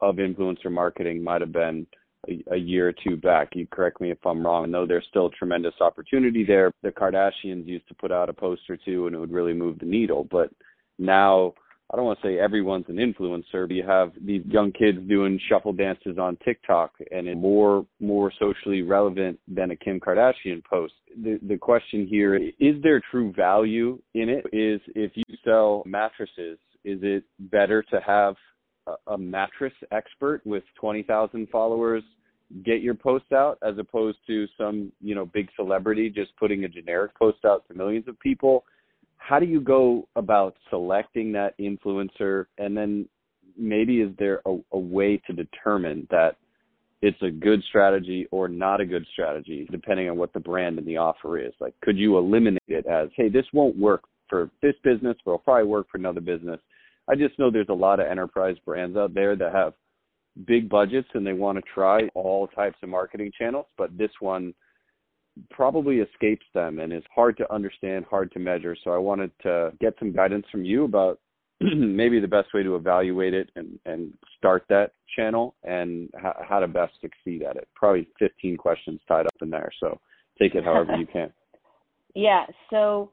of 0.00 0.16
influencer 0.16 0.70
marketing 0.70 1.22
might 1.22 1.40
have 1.40 1.52
been 1.52 1.86
a, 2.28 2.42
a 2.52 2.56
year 2.56 2.88
or 2.88 2.92
two 2.92 3.16
back. 3.16 3.50
You 3.54 3.66
correct 3.66 4.00
me 4.00 4.10
if 4.10 4.18
I'm 4.24 4.44
wrong. 4.44 4.64
I 4.64 4.68
know 4.68 4.86
there's 4.86 5.06
still 5.08 5.30
tremendous 5.30 5.74
opportunity 5.80 6.44
there. 6.44 6.72
The 6.82 6.90
Kardashians 6.90 7.66
used 7.66 7.88
to 7.88 7.94
put 7.94 8.12
out 8.12 8.28
a 8.28 8.32
post 8.32 8.62
or 8.68 8.76
two 8.76 9.06
and 9.06 9.14
it 9.14 9.18
would 9.18 9.32
really 9.32 9.54
move 9.54 9.78
the 9.78 9.86
needle, 9.86 10.26
but 10.30 10.50
now 10.98 11.54
I 11.92 11.96
don't 11.96 12.04
want 12.04 12.20
to 12.20 12.26
say 12.26 12.38
everyone's 12.38 12.86
an 12.88 12.96
influencer, 12.96 13.68
but 13.68 13.74
you 13.74 13.84
have 13.84 14.12
these 14.20 14.42
young 14.46 14.72
kids 14.72 14.98
doing 15.08 15.38
shuffle 15.48 15.72
dances 15.72 16.18
on 16.18 16.36
TikTok 16.44 16.92
and 17.12 17.28
it's 17.28 17.40
more 17.40 17.86
more 18.00 18.32
socially 18.38 18.82
relevant 18.82 19.38
than 19.46 19.70
a 19.70 19.76
Kim 19.76 20.00
Kardashian 20.00 20.64
post. 20.64 20.94
The 21.22 21.38
the 21.46 21.56
question 21.56 22.06
here 22.06 22.34
is 22.34 22.82
there 22.82 23.00
true 23.10 23.32
value 23.32 24.00
in 24.14 24.28
it? 24.28 24.46
Is 24.52 24.80
if 24.96 25.12
you 25.14 25.22
sell 25.44 25.84
mattresses, 25.86 26.58
is 26.84 26.98
it 27.02 27.22
better 27.38 27.82
to 27.84 28.00
have 28.00 28.34
a, 29.06 29.18
mattress 29.18 29.72
expert 29.90 30.42
with 30.44 30.62
20,000 30.78 31.48
followers 31.50 32.02
get 32.64 32.80
your 32.80 32.94
post 32.94 33.32
out 33.32 33.58
as 33.66 33.76
opposed 33.78 34.18
to 34.26 34.46
some, 34.56 34.92
you 35.00 35.14
know, 35.14 35.26
big 35.26 35.48
celebrity 35.56 36.08
just 36.08 36.30
putting 36.36 36.64
a 36.64 36.68
generic 36.68 37.12
post 37.18 37.38
out 37.44 37.66
to 37.66 37.74
millions 37.74 38.06
of 38.06 38.18
people? 38.20 38.64
how 39.26 39.40
do 39.40 39.46
you 39.46 39.60
go 39.60 40.08
about 40.14 40.54
selecting 40.70 41.32
that 41.32 41.58
influencer? 41.58 42.46
And 42.58 42.76
then 42.76 43.08
maybe 43.58 44.00
is 44.00 44.12
there 44.18 44.40
a, 44.46 44.56
a, 44.72 44.78
way 44.78 45.20
to 45.26 45.32
determine 45.32 46.06
that 46.10 46.36
it's 47.02 47.20
a 47.22 47.30
good 47.30 47.62
strategy 47.68 48.28
or 48.30 48.48
not 48.48 48.80
a 48.80 48.86
good 48.86 49.06
strategy 49.12 49.66
depending 49.70 50.08
on 50.08 50.16
what 50.16 50.32
the 50.32 50.40
brand 50.40 50.78
and 50.78 50.86
the 50.86 50.96
offer 50.96 51.38
is? 51.38 51.52
Like 51.60 51.74
could 51.82 51.96
you 51.96 52.18
eliminate 52.18 52.62
it 52.68 52.86
as 52.86 53.08
hey 53.16 53.28
this 53.28 53.46
won't 53.52 53.76
work 53.76 54.04
for 54.28 54.50
this 54.62 54.74
business 54.82 55.16
but 55.24 55.32
it'll 55.32 55.38
probably 55.38 55.68
work 55.68 55.88
for 55.90 55.98
another 55.98 56.20
business 56.20 56.60
i 57.08 57.14
just 57.14 57.38
know 57.38 57.50
there's 57.50 57.68
a 57.68 57.74
lot 57.74 58.00
of 58.00 58.06
enterprise 58.06 58.56
brands 58.64 58.96
out 58.96 59.14
there 59.14 59.36
that 59.36 59.52
have 59.52 59.74
big 60.46 60.68
budgets 60.68 61.08
and 61.14 61.26
they 61.26 61.32
want 61.32 61.56
to 61.56 61.62
try 61.72 62.02
all 62.14 62.46
types 62.48 62.76
of 62.82 62.88
marketing 62.88 63.30
channels 63.38 63.66
but 63.78 63.96
this 63.96 64.10
one 64.20 64.52
probably 65.50 65.98
escapes 65.98 66.46
them 66.54 66.78
and 66.78 66.92
is 66.92 67.02
hard 67.14 67.36
to 67.38 67.52
understand, 67.52 68.04
hard 68.08 68.32
to 68.32 68.38
measure. 68.38 68.76
So 68.82 68.90
I 68.90 68.98
wanted 68.98 69.30
to 69.42 69.72
get 69.80 69.94
some 69.98 70.12
guidance 70.12 70.46
from 70.50 70.64
you 70.64 70.84
about 70.84 71.20
maybe 71.60 72.20
the 72.20 72.28
best 72.28 72.52
way 72.54 72.62
to 72.62 72.76
evaluate 72.76 73.34
it 73.34 73.50
and, 73.56 73.78
and 73.86 74.12
start 74.38 74.64
that 74.68 74.92
channel 75.14 75.54
and 75.64 76.10
how, 76.16 76.34
how 76.46 76.58
to 76.58 76.68
best 76.68 76.94
succeed 77.00 77.42
at 77.42 77.56
it. 77.56 77.68
Probably 77.74 78.08
15 78.18 78.56
questions 78.56 79.00
tied 79.08 79.26
up 79.26 79.34
in 79.40 79.50
there. 79.50 79.70
So 79.80 80.00
take 80.38 80.54
it 80.54 80.64
however 80.64 80.96
you 80.96 81.06
can. 81.12 81.32
Yeah. 82.14 82.46
So 82.70 83.10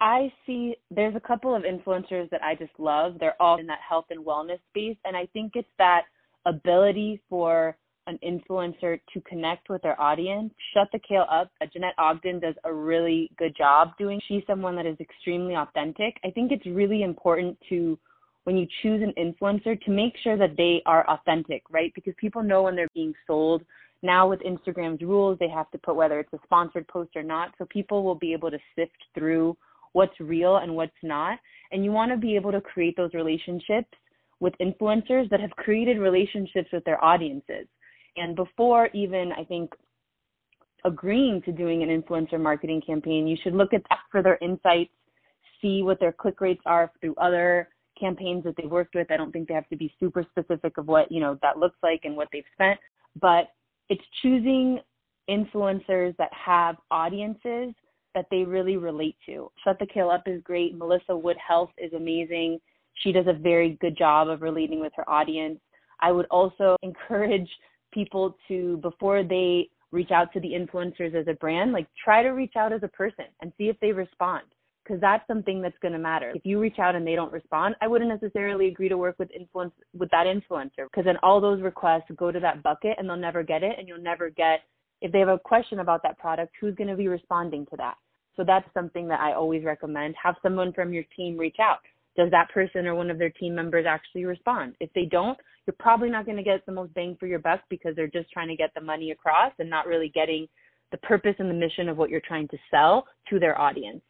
I 0.00 0.32
see 0.46 0.76
there's 0.90 1.16
a 1.16 1.20
couple 1.20 1.54
of 1.54 1.62
influencers 1.62 2.30
that 2.30 2.42
I 2.42 2.54
just 2.54 2.72
love. 2.78 3.16
They're 3.18 3.40
all 3.40 3.58
in 3.58 3.66
that 3.66 3.80
health 3.86 4.06
and 4.10 4.24
wellness 4.24 4.60
space. 4.70 4.96
And 5.04 5.16
I 5.16 5.26
think 5.32 5.52
it's 5.54 5.68
that 5.78 6.02
ability 6.46 7.20
for 7.28 7.76
an 8.06 8.18
influencer 8.24 9.00
to 9.12 9.20
connect 9.22 9.68
with 9.68 9.82
their 9.82 10.00
audience. 10.00 10.52
Shut 10.72 10.88
the 10.92 11.00
Kale 11.00 11.26
Up. 11.30 11.50
Uh, 11.60 11.66
Jeanette 11.72 11.94
Ogden 11.98 12.40
does 12.40 12.54
a 12.64 12.72
really 12.72 13.30
good 13.36 13.54
job 13.56 13.90
doing. 13.98 14.20
She's 14.26 14.42
someone 14.46 14.76
that 14.76 14.86
is 14.86 14.96
extremely 15.00 15.56
authentic. 15.56 16.16
I 16.24 16.30
think 16.30 16.52
it's 16.52 16.64
really 16.64 17.02
important 17.02 17.58
to 17.68 17.98
when 18.44 18.56
you 18.56 18.66
choose 18.82 19.02
an 19.02 19.12
influencer 19.22 19.78
to 19.82 19.90
make 19.90 20.14
sure 20.22 20.38
that 20.38 20.56
they 20.56 20.80
are 20.86 21.06
authentic, 21.10 21.62
right? 21.70 21.92
Because 21.94 22.14
people 22.16 22.42
know 22.42 22.62
when 22.62 22.76
they're 22.76 22.88
being 22.94 23.12
sold. 23.26 23.62
Now 24.02 24.30
with 24.30 24.40
Instagram's 24.40 25.02
rules, 25.02 25.38
they 25.38 25.48
have 25.48 25.70
to 25.72 25.78
put 25.78 25.96
whether 25.96 26.18
it's 26.18 26.32
a 26.32 26.38
sponsored 26.44 26.88
post 26.88 27.10
or 27.14 27.22
not, 27.22 27.52
so 27.58 27.66
people 27.68 28.04
will 28.04 28.14
be 28.14 28.32
able 28.32 28.50
to 28.50 28.58
sift 28.74 28.96
through 29.14 29.54
what's 29.92 30.18
real 30.20 30.58
and 30.58 30.74
what's 30.74 30.92
not. 31.02 31.38
And 31.72 31.84
you 31.84 31.92
want 31.92 32.10
to 32.12 32.16
be 32.16 32.36
able 32.36 32.52
to 32.52 32.60
create 32.60 32.96
those 32.96 33.14
relationships 33.14 33.88
with 34.40 34.54
influencers 34.60 35.28
that 35.30 35.40
have 35.40 35.50
created 35.52 35.98
relationships 35.98 36.68
with 36.72 36.84
their 36.84 37.02
audiences. 37.02 37.66
And 38.16 38.36
before 38.36 38.88
even, 38.94 39.32
I 39.32 39.44
think, 39.44 39.72
agreeing 40.84 41.42
to 41.42 41.52
doing 41.52 41.82
an 41.82 41.88
influencer 41.88 42.40
marketing 42.40 42.82
campaign, 42.86 43.26
you 43.26 43.36
should 43.42 43.54
look 43.54 43.74
at 43.74 43.82
that 43.90 44.00
for 44.10 44.22
their 44.22 44.38
insights, 44.40 44.92
see 45.60 45.82
what 45.82 45.98
their 45.98 46.12
click 46.12 46.40
rates 46.40 46.62
are 46.66 46.92
through 47.00 47.14
other 47.16 47.68
campaigns 47.98 48.44
that 48.44 48.54
they've 48.56 48.70
worked 48.70 48.94
with. 48.94 49.10
I 49.10 49.16
don't 49.16 49.32
think 49.32 49.48
they 49.48 49.54
have 49.54 49.68
to 49.68 49.76
be 49.76 49.92
super 49.98 50.24
specific 50.30 50.78
of 50.78 50.86
what, 50.86 51.10
you 51.10 51.20
know, 51.20 51.36
that 51.42 51.58
looks 51.58 51.78
like 51.82 52.02
and 52.04 52.16
what 52.16 52.28
they've 52.32 52.44
spent, 52.54 52.78
but 53.20 53.48
it's 53.88 54.04
choosing 54.22 54.78
influencers 55.28 56.16
that 56.16 56.30
have 56.32 56.76
audiences 56.90 57.74
that 58.18 58.26
they 58.32 58.42
really 58.42 58.76
relate 58.76 59.14
to. 59.26 59.48
Shut 59.62 59.78
the 59.78 59.86
Kale 59.86 60.10
Up 60.10 60.24
is 60.26 60.42
great. 60.42 60.76
Melissa 60.76 61.16
Wood 61.16 61.36
Health 61.36 61.70
is 61.78 61.92
amazing. 61.92 62.58
She 63.04 63.12
does 63.12 63.26
a 63.28 63.32
very 63.32 63.78
good 63.80 63.96
job 63.96 64.28
of 64.28 64.42
relating 64.42 64.80
with 64.80 64.92
her 64.96 65.08
audience. 65.08 65.60
I 66.00 66.10
would 66.10 66.26
also 66.26 66.76
encourage 66.82 67.48
people 67.94 68.36
to 68.48 68.78
before 68.78 69.22
they 69.22 69.70
reach 69.92 70.10
out 70.10 70.32
to 70.32 70.40
the 70.40 70.48
influencers 70.48 71.14
as 71.14 71.28
a 71.28 71.34
brand, 71.34 71.72
like 71.72 71.86
try 72.02 72.24
to 72.24 72.30
reach 72.30 72.54
out 72.56 72.72
as 72.72 72.82
a 72.82 72.88
person 72.88 73.26
and 73.40 73.52
see 73.56 73.68
if 73.68 73.78
they 73.78 73.92
respond 73.92 74.42
because 74.82 75.00
that's 75.00 75.26
something 75.28 75.62
that's 75.62 75.78
going 75.80 75.92
to 75.92 75.98
matter. 75.98 76.32
If 76.34 76.44
you 76.44 76.58
reach 76.58 76.80
out 76.80 76.96
and 76.96 77.06
they 77.06 77.14
don't 77.14 77.32
respond, 77.32 77.76
I 77.80 77.86
wouldn't 77.86 78.10
necessarily 78.10 78.66
agree 78.66 78.88
to 78.88 78.98
work 78.98 79.14
with 79.20 79.30
influence 79.30 79.72
with 79.96 80.10
that 80.10 80.26
influencer 80.26 80.86
because 80.90 81.04
then 81.04 81.18
all 81.22 81.40
those 81.40 81.62
requests 81.62 82.10
go 82.16 82.32
to 82.32 82.40
that 82.40 82.64
bucket 82.64 82.96
and 82.98 83.08
they'll 83.08 83.16
never 83.16 83.44
get 83.44 83.62
it 83.62 83.76
and 83.78 83.86
you'll 83.86 84.02
never 84.02 84.28
get 84.28 84.62
if 85.00 85.12
they 85.12 85.20
have 85.20 85.28
a 85.28 85.38
question 85.38 85.78
about 85.78 86.02
that 86.02 86.18
product, 86.18 86.54
who's 86.60 86.74
going 86.74 86.88
to 86.88 86.96
be 86.96 87.08
responding 87.08 87.66
to 87.66 87.76
that? 87.76 87.96
So 88.38 88.44
that's 88.46 88.72
something 88.72 89.08
that 89.08 89.18
I 89.18 89.34
always 89.34 89.64
recommend. 89.64 90.14
Have 90.22 90.36
someone 90.42 90.72
from 90.72 90.92
your 90.92 91.02
team 91.16 91.36
reach 91.36 91.56
out. 91.60 91.78
Does 92.16 92.30
that 92.30 92.48
person 92.50 92.86
or 92.86 92.94
one 92.94 93.10
of 93.10 93.18
their 93.18 93.30
team 93.30 93.52
members 93.54 93.84
actually 93.86 94.24
respond? 94.24 94.74
If 94.78 94.90
they 94.94 95.06
don't, 95.06 95.36
you're 95.66 95.74
probably 95.78 96.08
not 96.08 96.24
going 96.24 96.36
to 96.36 96.44
get 96.44 96.64
the 96.64 96.72
most 96.72 96.94
bang 96.94 97.16
for 97.18 97.26
your 97.26 97.40
buck 97.40 97.60
because 97.68 97.96
they're 97.96 98.06
just 98.06 98.30
trying 98.30 98.48
to 98.48 98.56
get 98.56 98.70
the 98.74 98.80
money 98.80 99.10
across 99.10 99.52
and 99.58 99.68
not 99.68 99.88
really 99.88 100.10
getting 100.14 100.46
the 100.92 100.98
purpose 100.98 101.34
and 101.40 101.50
the 101.50 101.54
mission 101.54 101.88
of 101.88 101.96
what 101.96 102.10
you're 102.10 102.22
trying 102.26 102.46
to 102.48 102.56
sell 102.70 103.06
to 103.28 103.40
their 103.40 103.60
audience. 103.60 104.00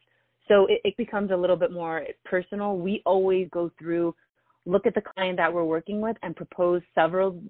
So 0.46 0.66
it, 0.66 0.80
it 0.84 0.96
becomes 0.98 1.30
a 1.30 1.36
little 1.36 1.56
bit 1.56 1.72
more 1.72 2.04
personal. 2.24 2.76
We 2.76 3.02
always 3.06 3.48
go 3.50 3.70
through, 3.78 4.14
look 4.66 4.86
at 4.86 4.94
the 4.94 5.02
client 5.02 5.38
that 5.38 5.52
we're 5.52 5.64
working 5.64 6.02
with 6.02 6.18
and 6.22 6.36
propose 6.36 6.82
several 6.94 7.42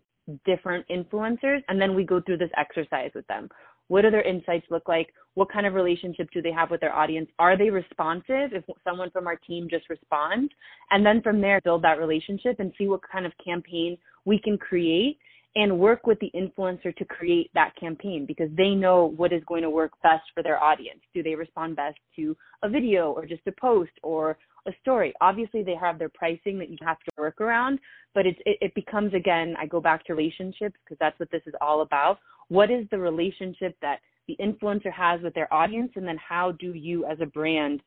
different 0.45 0.87
influencers 0.89 1.63
and 1.69 1.81
then 1.81 1.95
we 1.95 2.05
go 2.05 2.21
through 2.21 2.37
this 2.37 2.51
exercise 2.57 3.11
with 3.15 3.27
them 3.29 3.49
what 3.89 4.03
do 4.03 4.11
their 4.11 4.23
insights 4.23 4.67
look 4.71 4.89
like? 4.89 5.13
What 5.35 5.53
kind 5.53 5.67
of 5.67 5.75
relationship 5.75 6.29
do 6.33 6.43
they 6.43 6.53
have 6.53 6.71
with 6.71 6.81
their 6.81 6.95
audience? 6.95 7.29
Are 7.39 7.57
they 7.57 7.71
responsive 7.71 8.53
if 8.53 8.65
someone 8.85 9.11
from 9.11 9.27
our 9.27 9.37
team 9.37 9.69
just 9.71 9.89
responds? 9.89 10.53
And 10.91 11.05
then 11.05 11.23
from 11.23 11.41
there, 11.41 11.61
build 11.63 11.83
that 11.83 11.99
relationship 11.99 12.61
and 12.61 12.73
see 12.79 12.87
what 12.87 13.01
kind 13.11 13.27
of 13.27 13.33
campaign 13.45 13.99
we 14.25 14.39
can 14.39 14.59
create 14.59 15.19
and 15.57 15.79
work 15.79 16.07
with 16.07 16.19
the 16.21 16.31
influencer 16.35 16.95
to 16.97 17.05
create 17.05 17.51
that 17.55 17.75
campaign 17.81 18.27
because 18.27 18.51
they 18.57 18.71
know 18.71 19.13
what 19.17 19.33
is 19.33 19.43
going 19.47 19.63
to 19.63 19.71
work 19.71 19.93
best 20.03 20.23
for 20.35 20.43
their 20.43 20.63
audience. 20.63 21.01
Do 21.15 21.23
they 21.23 21.35
respond 21.35 21.77
best 21.77 21.99
to 22.17 22.37
a 22.63 22.69
video 22.69 23.13
or 23.13 23.27
just 23.27 23.43
a 23.47 23.53
post 23.53 23.91
or 24.03 24.39
a 24.69 24.73
story? 24.81 25.13
Obviously, 25.21 25.63
they 25.63 25.75
have 25.75 25.99
their 25.99 26.09
pricing 26.09 26.59
that 26.59 26.71
you 26.71 26.77
have 26.83 26.99
to 27.01 27.11
work 27.19 27.41
around, 27.41 27.81
but 28.15 28.27
it's, 28.27 28.39
it, 28.47 28.59
it 28.61 28.75
becomes 28.75 29.13
again, 29.15 29.55
I 29.59 29.67
go 29.67 29.81
back 29.81 30.05
to 30.07 30.15
relationships 30.15 30.77
because 30.85 30.99
that's 31.01 31.19
what 31.19 31.31
this 31.33 31.43
is 31.47 31.55
all 31.61 31.81
about. 31.83 32.19
What 32.49 32.71
is 32.71 32.87
the 32.91 32.99
relationship 32.99 33.77
that 33.83 33.99
the 34.29 34.37
influencer 34.41 34.93
has 34.93 35.21
with 35.23 35.35
their 35.35 35.53
audience 35.53 35.93
and 35.97 36.07
then 36.07 36.19
how 36.19 36.53
do 36.53 36.73
you 36.75 37.05
as 37.07 37.19
a 37.21 37.27
brand 37.27 37.81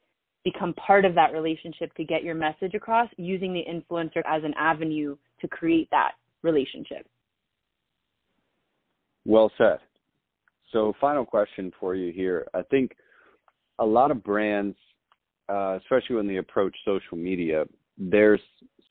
become 0.43 0.73
part 0.73 1.05
of 1.05 1.13
that 1.15 1.33
relationship 1.33 1.93
to 1.95 2.03
get 2.03 2.23
your 2.23 2.35
message 2.35 2.73
across 2.73 3.07
using 3.17 3.53
the 3.53 3.63
influencer 3.71 4.23
as 4.27 4.43
an 4.43 4.53
avenue 4.57 5.15
to 5.39 5.47
create 5.47 5.87
that 5.91 6.13
relationship? 6.41 7.07
Well 9.25 9.51
said. 9.57 9.77
So 10.71 10.93
final 10.99 11.25
question 11.25 11.71
for 11.79 11.95
you 11.95 12.11
here. 12.11 12.47
I 12.53 12.63
think 12.63 12.95
a 13.77 13.85
lot 13.85 14.09
of 14.09 14.23
brands 14.23 14.75
uh, 15.51 15.77
especially 15.81 16.15
when 16.15 16.27
they 16.27 16.37
approach 16.37 16.75
social 16.85 17.17
media 17.17 17.65
there's 17.97 18.41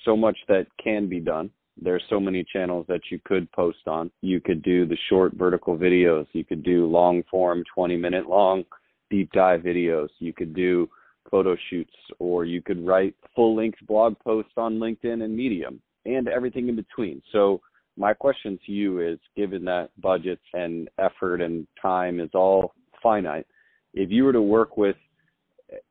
so 0.05 0.17
much 0.17 0.37
that 0.49 0.67
can 0.83 1.09
be 1.09 1.21
done 1.21 1.51
There's 1.81 2.03
so 2.09 2.21
many 2.21 2.45
channels 2.45 2.87
that 2.89 3.01
you 3.11 3.19
could 3.25 3.51
post 3.53 3.87
on. 3.87 4.11
You 4.21 4.41
could 4.41 4.63
do 4.63 4.87
the 4.87 4.99
short 5.09 5.33
vertical 5.35 5.77
videos. 5.77 6.27
You 6.33 6.45
could 6.45 6.63
do 6.63 6.87
long 6.87 7.23
form, 7.31 7.65
20 7.75 7.97
minute 7.97 8.29
long 8.29 8.65
deep 9.11 9.33
dive 9.33 9.63
videos. 9.63 10.09
You 10.19 10.33
could 10.33 10.55
do 10.55 10.89
photo 11.31 11.57
shoots 11.69 11.95
or 12.19 12.45
you 12.45 12.63
could 12.63 12.85
write 12.85 13.15
full 13.35 13.57
length 13.57 13.79
blog 13.87 14.19
posts 14.21 14.53
on 14.57 14.79
LinkedIn 14.79 15.23
and 15.25 15.37
Medium 15.37 15.81
and 16.05 16.29
everything 16.29 16.69
in 16.69 16.77
between. 16.77 17.23
So 17.33 17.61
my 17.97 18.15
question 18.15 18.59
to 18.67 18.73
you 18.73 19.01
is 19.01 19.19
given 19.37 19.65
that 19.65 19.91
budgets 20.01 20.43
and 20.55 20.89
effort 20.99 21.41
and 21.41 21.67
time 21.81 22.21
is 22.21 22.31
all 22.35 22.75
finite, 23.03 23.47
if 23.95 24.11
you 24.11 24.25
were 24.25 24.33
to 24.33 24.43
work 24.43 24.77
with 24.77 24.97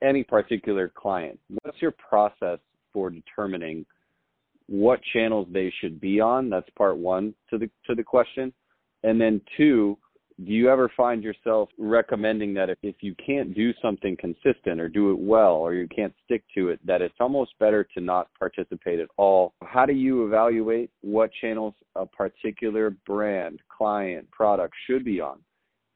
any 0.01 0.23
particular 0.23 0.91
client, 0.93 1.39
what's 1.63 1.81
your 1.81 1.91
process 1.91 2.59
for 2.93 3.09
determining 3.09 3.85
what 4.67 4.99
channels 5.13 5.47
they 5.51 5.73
should 5.81 5.99
be 5.99 6.19
on? 6.19 6.49
That's 6.49 6.69
part 6.77 6.97
one 6.97 7.33
to 7.49 7.57
the 7.57 7.69
to 7.87 7.95
the 7.95 8.03
question. 8.03 8.53
And 9.03 9.19
then 9.19 9.41
two, 9.57 9.97
do 10.45 10.53
you 10.53 10.69
ever 10.69 10.91
find 10.95 11.23
yourself 11.23 11.69
recommending 11.77 12.53
that 12.53 12.69
if, 12.69 12.77
if 12.81 12.95
you 13.01 13.13
can't 13.15 13.53
do 13.53 13.73
something 13.81 14.15
consistent 14.17 14.79
or 14.79 14.87
do 14.87 15.11
it 15.11 15.19
well 15.19 15.55
or 15.55 15.73
you 15.73 15.87
can't 15.87 16.13
stick 16.23 16.43
to 16.55 16.69
it, 16.69 16.79
that 16.85 17.01
it's 17.01 17.15
almost 17.19 17.57
better 17.59 17.85
to 17.95 18.01
not 18.01 18.29
participate 18.37 18.99
at 18.99 19.09
all? 19.17 19.53
How 19.63 19.85
do 19.85 19.93
you 19.93 20.25
evaluate 20.25 20.91
what 21.01 21.31
channels 21.41 21.73
a 21.95 22.05
particular 22.05 22.91
brand, 23.05 23.59
client, 23.75 24.29
product 24.31 24.73
should 24.87 25.03
be 25.03 25.19
on? 25.19 25.39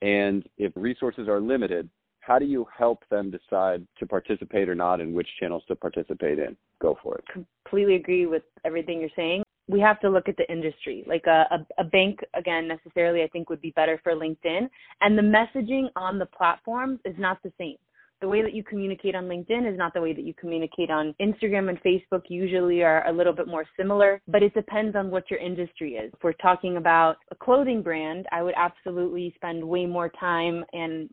And 0.02 0.44
if 0.58 0.74
resources 0.76 1.30
are 1.30 1.40
limited, 1.40 1.90
how 2.26 2.40
do 2.40 2.46
you 2.46 2.66
help 2.76 3.04
them 3.10 3.32
decide 3.32 3.86
to 4.00 4.06
participate 4.06 4.70
or 4.70 4.76
not 4.76 5.02
and 5.02 5.14
which 5.14 5.28
channels 5.40 5.64
to 5.68 5.76
participate 5.76 6.40
in? 6.40 6.56
Go 6.82 6.98
for 7.04 7.18
it. 7.18 7.26
Completely 7.32 7.96
agree 7.96 8.26
with 8.26 8.44
everything 8.66 9.00
you're 9.02 9.10
saying. 9.16 9.44
We 9.68 9.80
have 9.80 10.00
to 10.02 10.10
look 10.10 10.28
at 10.30 10.38
the 10.38 10.50
industry. 10.52 11.04
Like 11.08 11.26
a, 11.26 11.46
a, 11.52 11.82
a 11.82 11.84
bank, 11.84 12.20
again, 12.34 12.68
necessarily, 12.68 13.24
I 13.24 13.28
think 13.28 13.50
would 13.50 13.62
be 13.62 13.72
better 13.72 14.00
for 14.04 14.14
LinkedIn. 14.14 14.70
And 15.02 15.18
the 15.18 15.22
messaging 15.22 15.88
on 15.96 16.20
the 16.20 16.26
platforms 16.26 17.00
is 17.06 17.16
not 17.18 17.42
the 17.44 17.52
same. 17.58 17.78
The 18.22 18.30
way 18.30 18.42
that 18.42 18.54
you 18.54 18.64
communicate 18.64 19.16
on 19.16 19.26
LinkedIn 19.26 19.70
is 19.70 19.78
not 19.78 19.94
the 19.94 20.00
way 20.00 20.14
that 20.14 20.24
you 20.24 20.34
communicate 20.34 20.90
on 20.90 21.14
Instagram 21.20 21.68
and 21.68 21.78
Facebook, 21.84 22.22
usually 22.30 22.82
are 22.82 23.06
a 23.06 23.12
little 23.12 23.34
bit 23.34 23.48
more 23.48 23.66
similar, 23.78 24.22
but 24.30 24.42
it 24.42 24.54
depends 24.54 24.96
on 24.96 25.12
what 25.12 25.30
your 25.30 25.40
industry 25.42 25.96
is. 25.96 26.10
If 26.14 26.24
we're 26.24 26.32
talking 26.34 26.78
about 26.78 27.18
a 27.32 27.36
clothing 27.36 27.82
brand, 27.82 28.28
I 28.32 28.42
would 28.42 28.54
absolutely 28.56 29.34
spend 29.36 29.62
way 29.62 29.86
more 29.86 30.08
time 30.08 30.64
and 30.72 31.10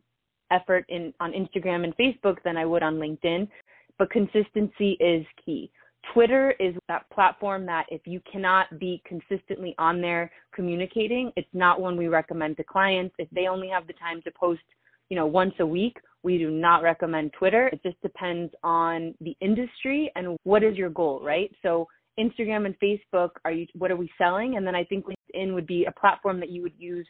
effort 0.51 0.85
in 0.89 1.13
on 1.19 1.31
Instagram 1.31 1.83
and 1.83 1.95
Facebook 1.97 2.37
than 2.43 2.57
I 2.57 2.65
would 2.65 2.83
on 2.83 2.95
LinkedIn, 2.95 3.47
but 3.97 4.09
consistency 4.11 4.97
is 4.99 5.25
key. 5.43 5.71
Twitter 6.13 6.55
is 6.59 6.75
that 6.87 7.09
platform 7.11 7.65
that 7.67 7.85
if 7.89 8.01
you 8.05 8.21
cannot 8.31 8.79
be 8.79 9.01
consistently 9.05 9.75
on 9.77 10.01
there 10.01 10.31
communicating, 10.53 11.31
it's 11.35 11.47
not 11.53 11.79
one 11.79 11.95
we 11.95 12.07
recommend 12.07 12.57
to 12.57 12.63
clients. 12.63 13.13
If 13.19 13.29
they 13.31 13.47
only 13.47 13.69
have 13.69 13.87
the 13.87 13.93
time 13.93 14.21
to 14.23 14.31
post, 14.31 14.61
you 15.09 15.15
know, 15.15 15.27
once 15.27 15.53
a 15.59 15.65
week, 15.65 15.97
we 16.23 16.37
do 16.37 16.49
not 16.49 16.83
recommend 16.83 17.33
Twitter. 17.33 17.67
It 17.67 17.81
just 17.83 18.01
depends 18.01 18.53
on 18.63 19.13
the 19.21 19.35
industry 19.41 20.11
and 20.15 20.37
what 20.43 20.63
is 20.63 20.75
your 20.75 20.89
goal, 20.89 21.21
right? 21.23 21.51
So 21.61 21.87
Instagram 22.19 22.65
and 22.65 22.75
Facebook, 22.79 23.31
are 23.45 23.51
you 23.51 23.67
what 23.73 23.91
are 23.91 23.95
we 23.95 24.09
selling? 24.17 24.57
And 24.57 24.65
then 24.65 24.75
I 24.75 24.83
think 24.83 25.05
LinkedIn 25.05 25.53
would 25.53 25.67
be 25.67 25.85
a 25.85 25.99
platform 25.99 26.39
that 26.39 26.49
you 26.49 26.61
would 26.61 26.75
use 26.77 27.07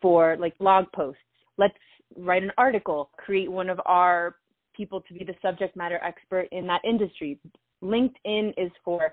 for 0.00 0.36
like 0.38 0.56
blog 0.58 0.86
posts. 0.94 1.20
Let's 1.58 1.74
write 2.16 2.42
an 2.42 2.52
article, 2.58 3.10
create 3.16 3.50
one 3.50 3.70
of 3.70 3.80
our 3.86 4.36
people 4.76 5.00
to 5.02 5.14
be 5.14 5.24
the 5.24 5.34
subject 5.40 5.76
matter 5.76 6.00
expert 6.02 6.48
in 6.52 6.66
that 6.66 6.80
industry. 6.84 7.38
LinkedIn 7.82 8.54
is 8.56 8.70
for 8.84 9.12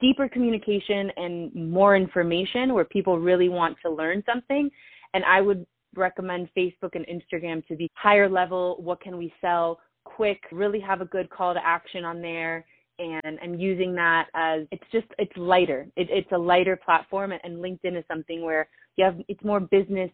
deeper 0.00 0.28
communication 0.28 1.10
and 1.16 1.54
more 1.54 1.96
information 1.96 2.72
where 2.72 2.84
people 2.84 3.18
really 3.18 3.48
want 3.48 3.76
to 3.84 3.90
learn 3.90 4.22
something. 4.26 4.70
And 5.14 5.24
I 5.24 5.40
would 5.40 5.66
recommend 5.96 6.48
Facebook 6.56 6.94
and 6.94 7.06
Instagram 7.06 7.66
to 7.66 7.76
be 7.76 7.90
higher 7.94 8.28
level. 8.28 8.76
What 8.80 9.00
can 9.00 9.16
we 9.16 9.32
sell? 9.40 9.80
Quick, 10.04 10.40
really 10.52 10.80
have 10.80 11.00
a 11.00 11.06
good 11.06 11.30
call 11.30 11.54
to 11.54 11.60
action 11.64 12.04
on 12.04 12.20
there. 12.20 12.64
And 12.98 13.38
I'm 13.42 13.58
using 13.58 13.94
that 13.96 14.28
as 14.34 14.62
it's 14.70 14.84
just 14.92 15.06
it's 15.18 15.36
lighter. 15.36 15.86
It, 15.96 16.08
it's 16.10 16.30
a 16.30 16.38
lighter 16.38 16.76
platform, 16.76 17.32
and 17.32 17.56
LinkedIn 17.56 17.98
is 17.98 18.04
something 18.06 18.44
where 18.44 18.68
you 18.96 19.04
have 19.04 19.16
it's 19.26 19.42
more 19.42 19.58
business 19.58 20.10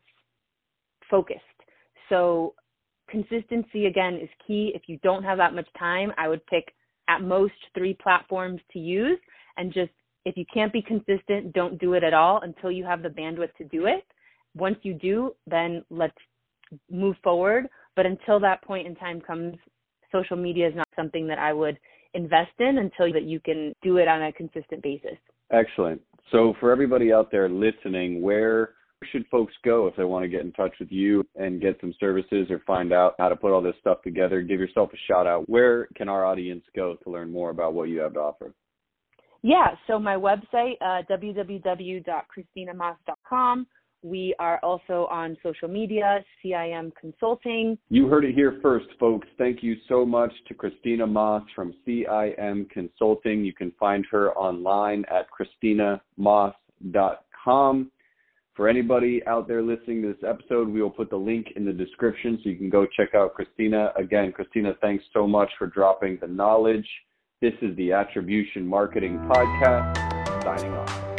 focused. 1.11 1.41
So 2.11 2.55
consistency 3.09 3.87
again 3.87 4.17
is 4.23 4.29
key. 4.47 4.73
If 4.75 4.83
you 4.87 4.99
don't 5.03 5.23
have 5.23 5.39
that 5.39 5.55
much 5.55 5.69
time, 5.79 6.13
I 6.19 6.29
would 6.29 6.45
pick 6.47 6.75
at 7.09 7.23
most 7.23 7.55
three 7.75 7.95
platforms 7.95 8.61
to 8.73 8.79
use 8.79 9.19
and 9.57 9.73
just 9.73 9.91
if 10.25 10.37
you 10.37 10.45
can't 10.53 10.73
be 10.73 10.83
consistent, 10.83 11.53
don't 11.55 11.79
do 11.79 11.95
it 11.95 12.05
at 12.05 12.13
all 12.13 12.41
until 12.43 12.71
you 12.71 12.85
have 12.85 13.03
the 13.03 13.09
bandwidth 13.09 13.55
to 13.57 13.65
do 13.65 13.87
it. 13.87 14.05
Once 14.55 14.77
you 14.83 14.95
do, 14.95 15.35
then 15.47 15.83
let's 15.91 16.17
move 16.91 17.17
forward. 17.23 17.69
But 17.97 18.07
until 18.07 18.39
that 18.41 18.63
point 18.63 18.87
in 18.87 18.95
time 18.97 19.21
comes, 19.21 19.57
social 20.13 20.37
media 20.37 20.69
is 20.69 20.75
not 20.75 20.89
something 20.95 21.27
that 21.29 21.39
I 21.39 21.53
would 21.53 21.79
invest 22.15 22.53
in 22.59 22.79
until 22.79 23.13
that 23.13 23.23
you 23.23 23.41
can 23.41 23.75
do 23.83 23.97
it 23.97 24.09
on 24.09 24.23
a 24.23 24.33
consistent 24.33 24.83
basis. 24.83 25.17
Excellent. 25.53 26.01
So 26.31 26.55
for 26.61 26.71
everybody 26.71 27.13
out 27.13 27.31
there 27.31 27.49
listening, 27.49 28.21
where 28.23 28.75
should 29.11 29.27
folks 29.31 29.55
go 29.65 29.87
if 29.87 29.97
they 29.97 30.05
want 30.05 30.25
to 30.25 30.29
get 30.29 30.43
in 30.43 30.53
touch 30.53 30.75
with 30.79 30.93
you 30.93 31.27
and 31.37 31.59
get 31.61 31.79
some 31.81 31.95
services 31.99 32.49
or 32.51 32.61
find 32.67 32.93
out 32.93 33.15
how 33.19 33.29
to 33.29 33.37
put 33.37 33.53
all 33.53 33.63
this 33.63 33.75
stuff 33.81 34.03
together? 34.03 34.43
Give 34.43 34.61
yourself 34.61 34.91
a 34.93 34.97
shout 35.09 35.27
out. 35.27 35.49
Where 35.49 35.89
can 35.97 36.09
our 36.09 36.25
audience 36.25 36.63
go 36.77 36.97
to 37.03 37.11
learn 37.11 37.33
more 37.33 37.51
about 37.51 37.75
what 37.75 37.89
you 37.89 37.99
have 38.01 38.15
to 38.15 38.21
offer? 38.21 38.55
Yeah, 39.43 39.69
so 39.87 39.99
my 39.99 40.17
website, 40.17 40.75
uh, 40.83 41.03
www.christinamas.com. 41.11 43.67
We 44.03 44.35
are 44.39 44.59
also 44.63 45.07
on 45.11 45.37
social 45.43 45.69
media, 45.69 46.25
CIM 46.43 46.91
Consulting. 46.99 47.77
You 47.91 48.09
heard 48.09 48.25
it 48.25 48.35
here 48.35 48.59
first, 48.63 48.87
folks. 48.99 49.29
Thank 49.37 49.63
you 49.63 49.77
so 49.89 50.07
much 50.07 50.33
to 50.49 50.55
Christina 50.55 51.07
Moss 51.07 51.43
from 51.55 51.75
CIM 51.87 52.71
Consulting. 52.71 53.45
You 53.45 53.53
can 53.53 53.73
find 53.79 54.07
her 54.11 54.33
online 54.39 55.05
at 55.11 55.27
christinamas.com. 55.31 57.91
For 58.55 58.69
anybody 58.69 59.23
out 59.27 59.47
there 59.47 59.63
listening 59.63 60.03
to 60.03 60.09
this 60.09 60.29
episode, 60.29 60.69
we 60.69 60.83
will 60.83 60.91
put 60.91 61.09
the 61.09 61.17
link 61.17 61.53
in 61.57 61.65
the 61.65 61.73
description 61.73 62.39
so 62.43 62.51
you 62.51 62.57
can 62.57 62.69
go 62.69 62.87
check 62.97 63.15
out 63.15 63.35
Christina. 63.35 63.93
Again, 63.97 64.33
Christina, 64.33 64.75
thanks 64.81 65.05
so 65.13 65.27
much 65.27 65.51
for 65.59 65.67
dropping 65.67 66.19
the 66.21 66.27
knowledge. 66.27 66.89
This 67.41 67.55
is 67.63 67.75
the 67.77 67.93
Attribution 67.93 68.67
Marketing 68.67 69.19
Podcast, 69.21 69.97
signing 70.43 70.73
off. 70.73 71.10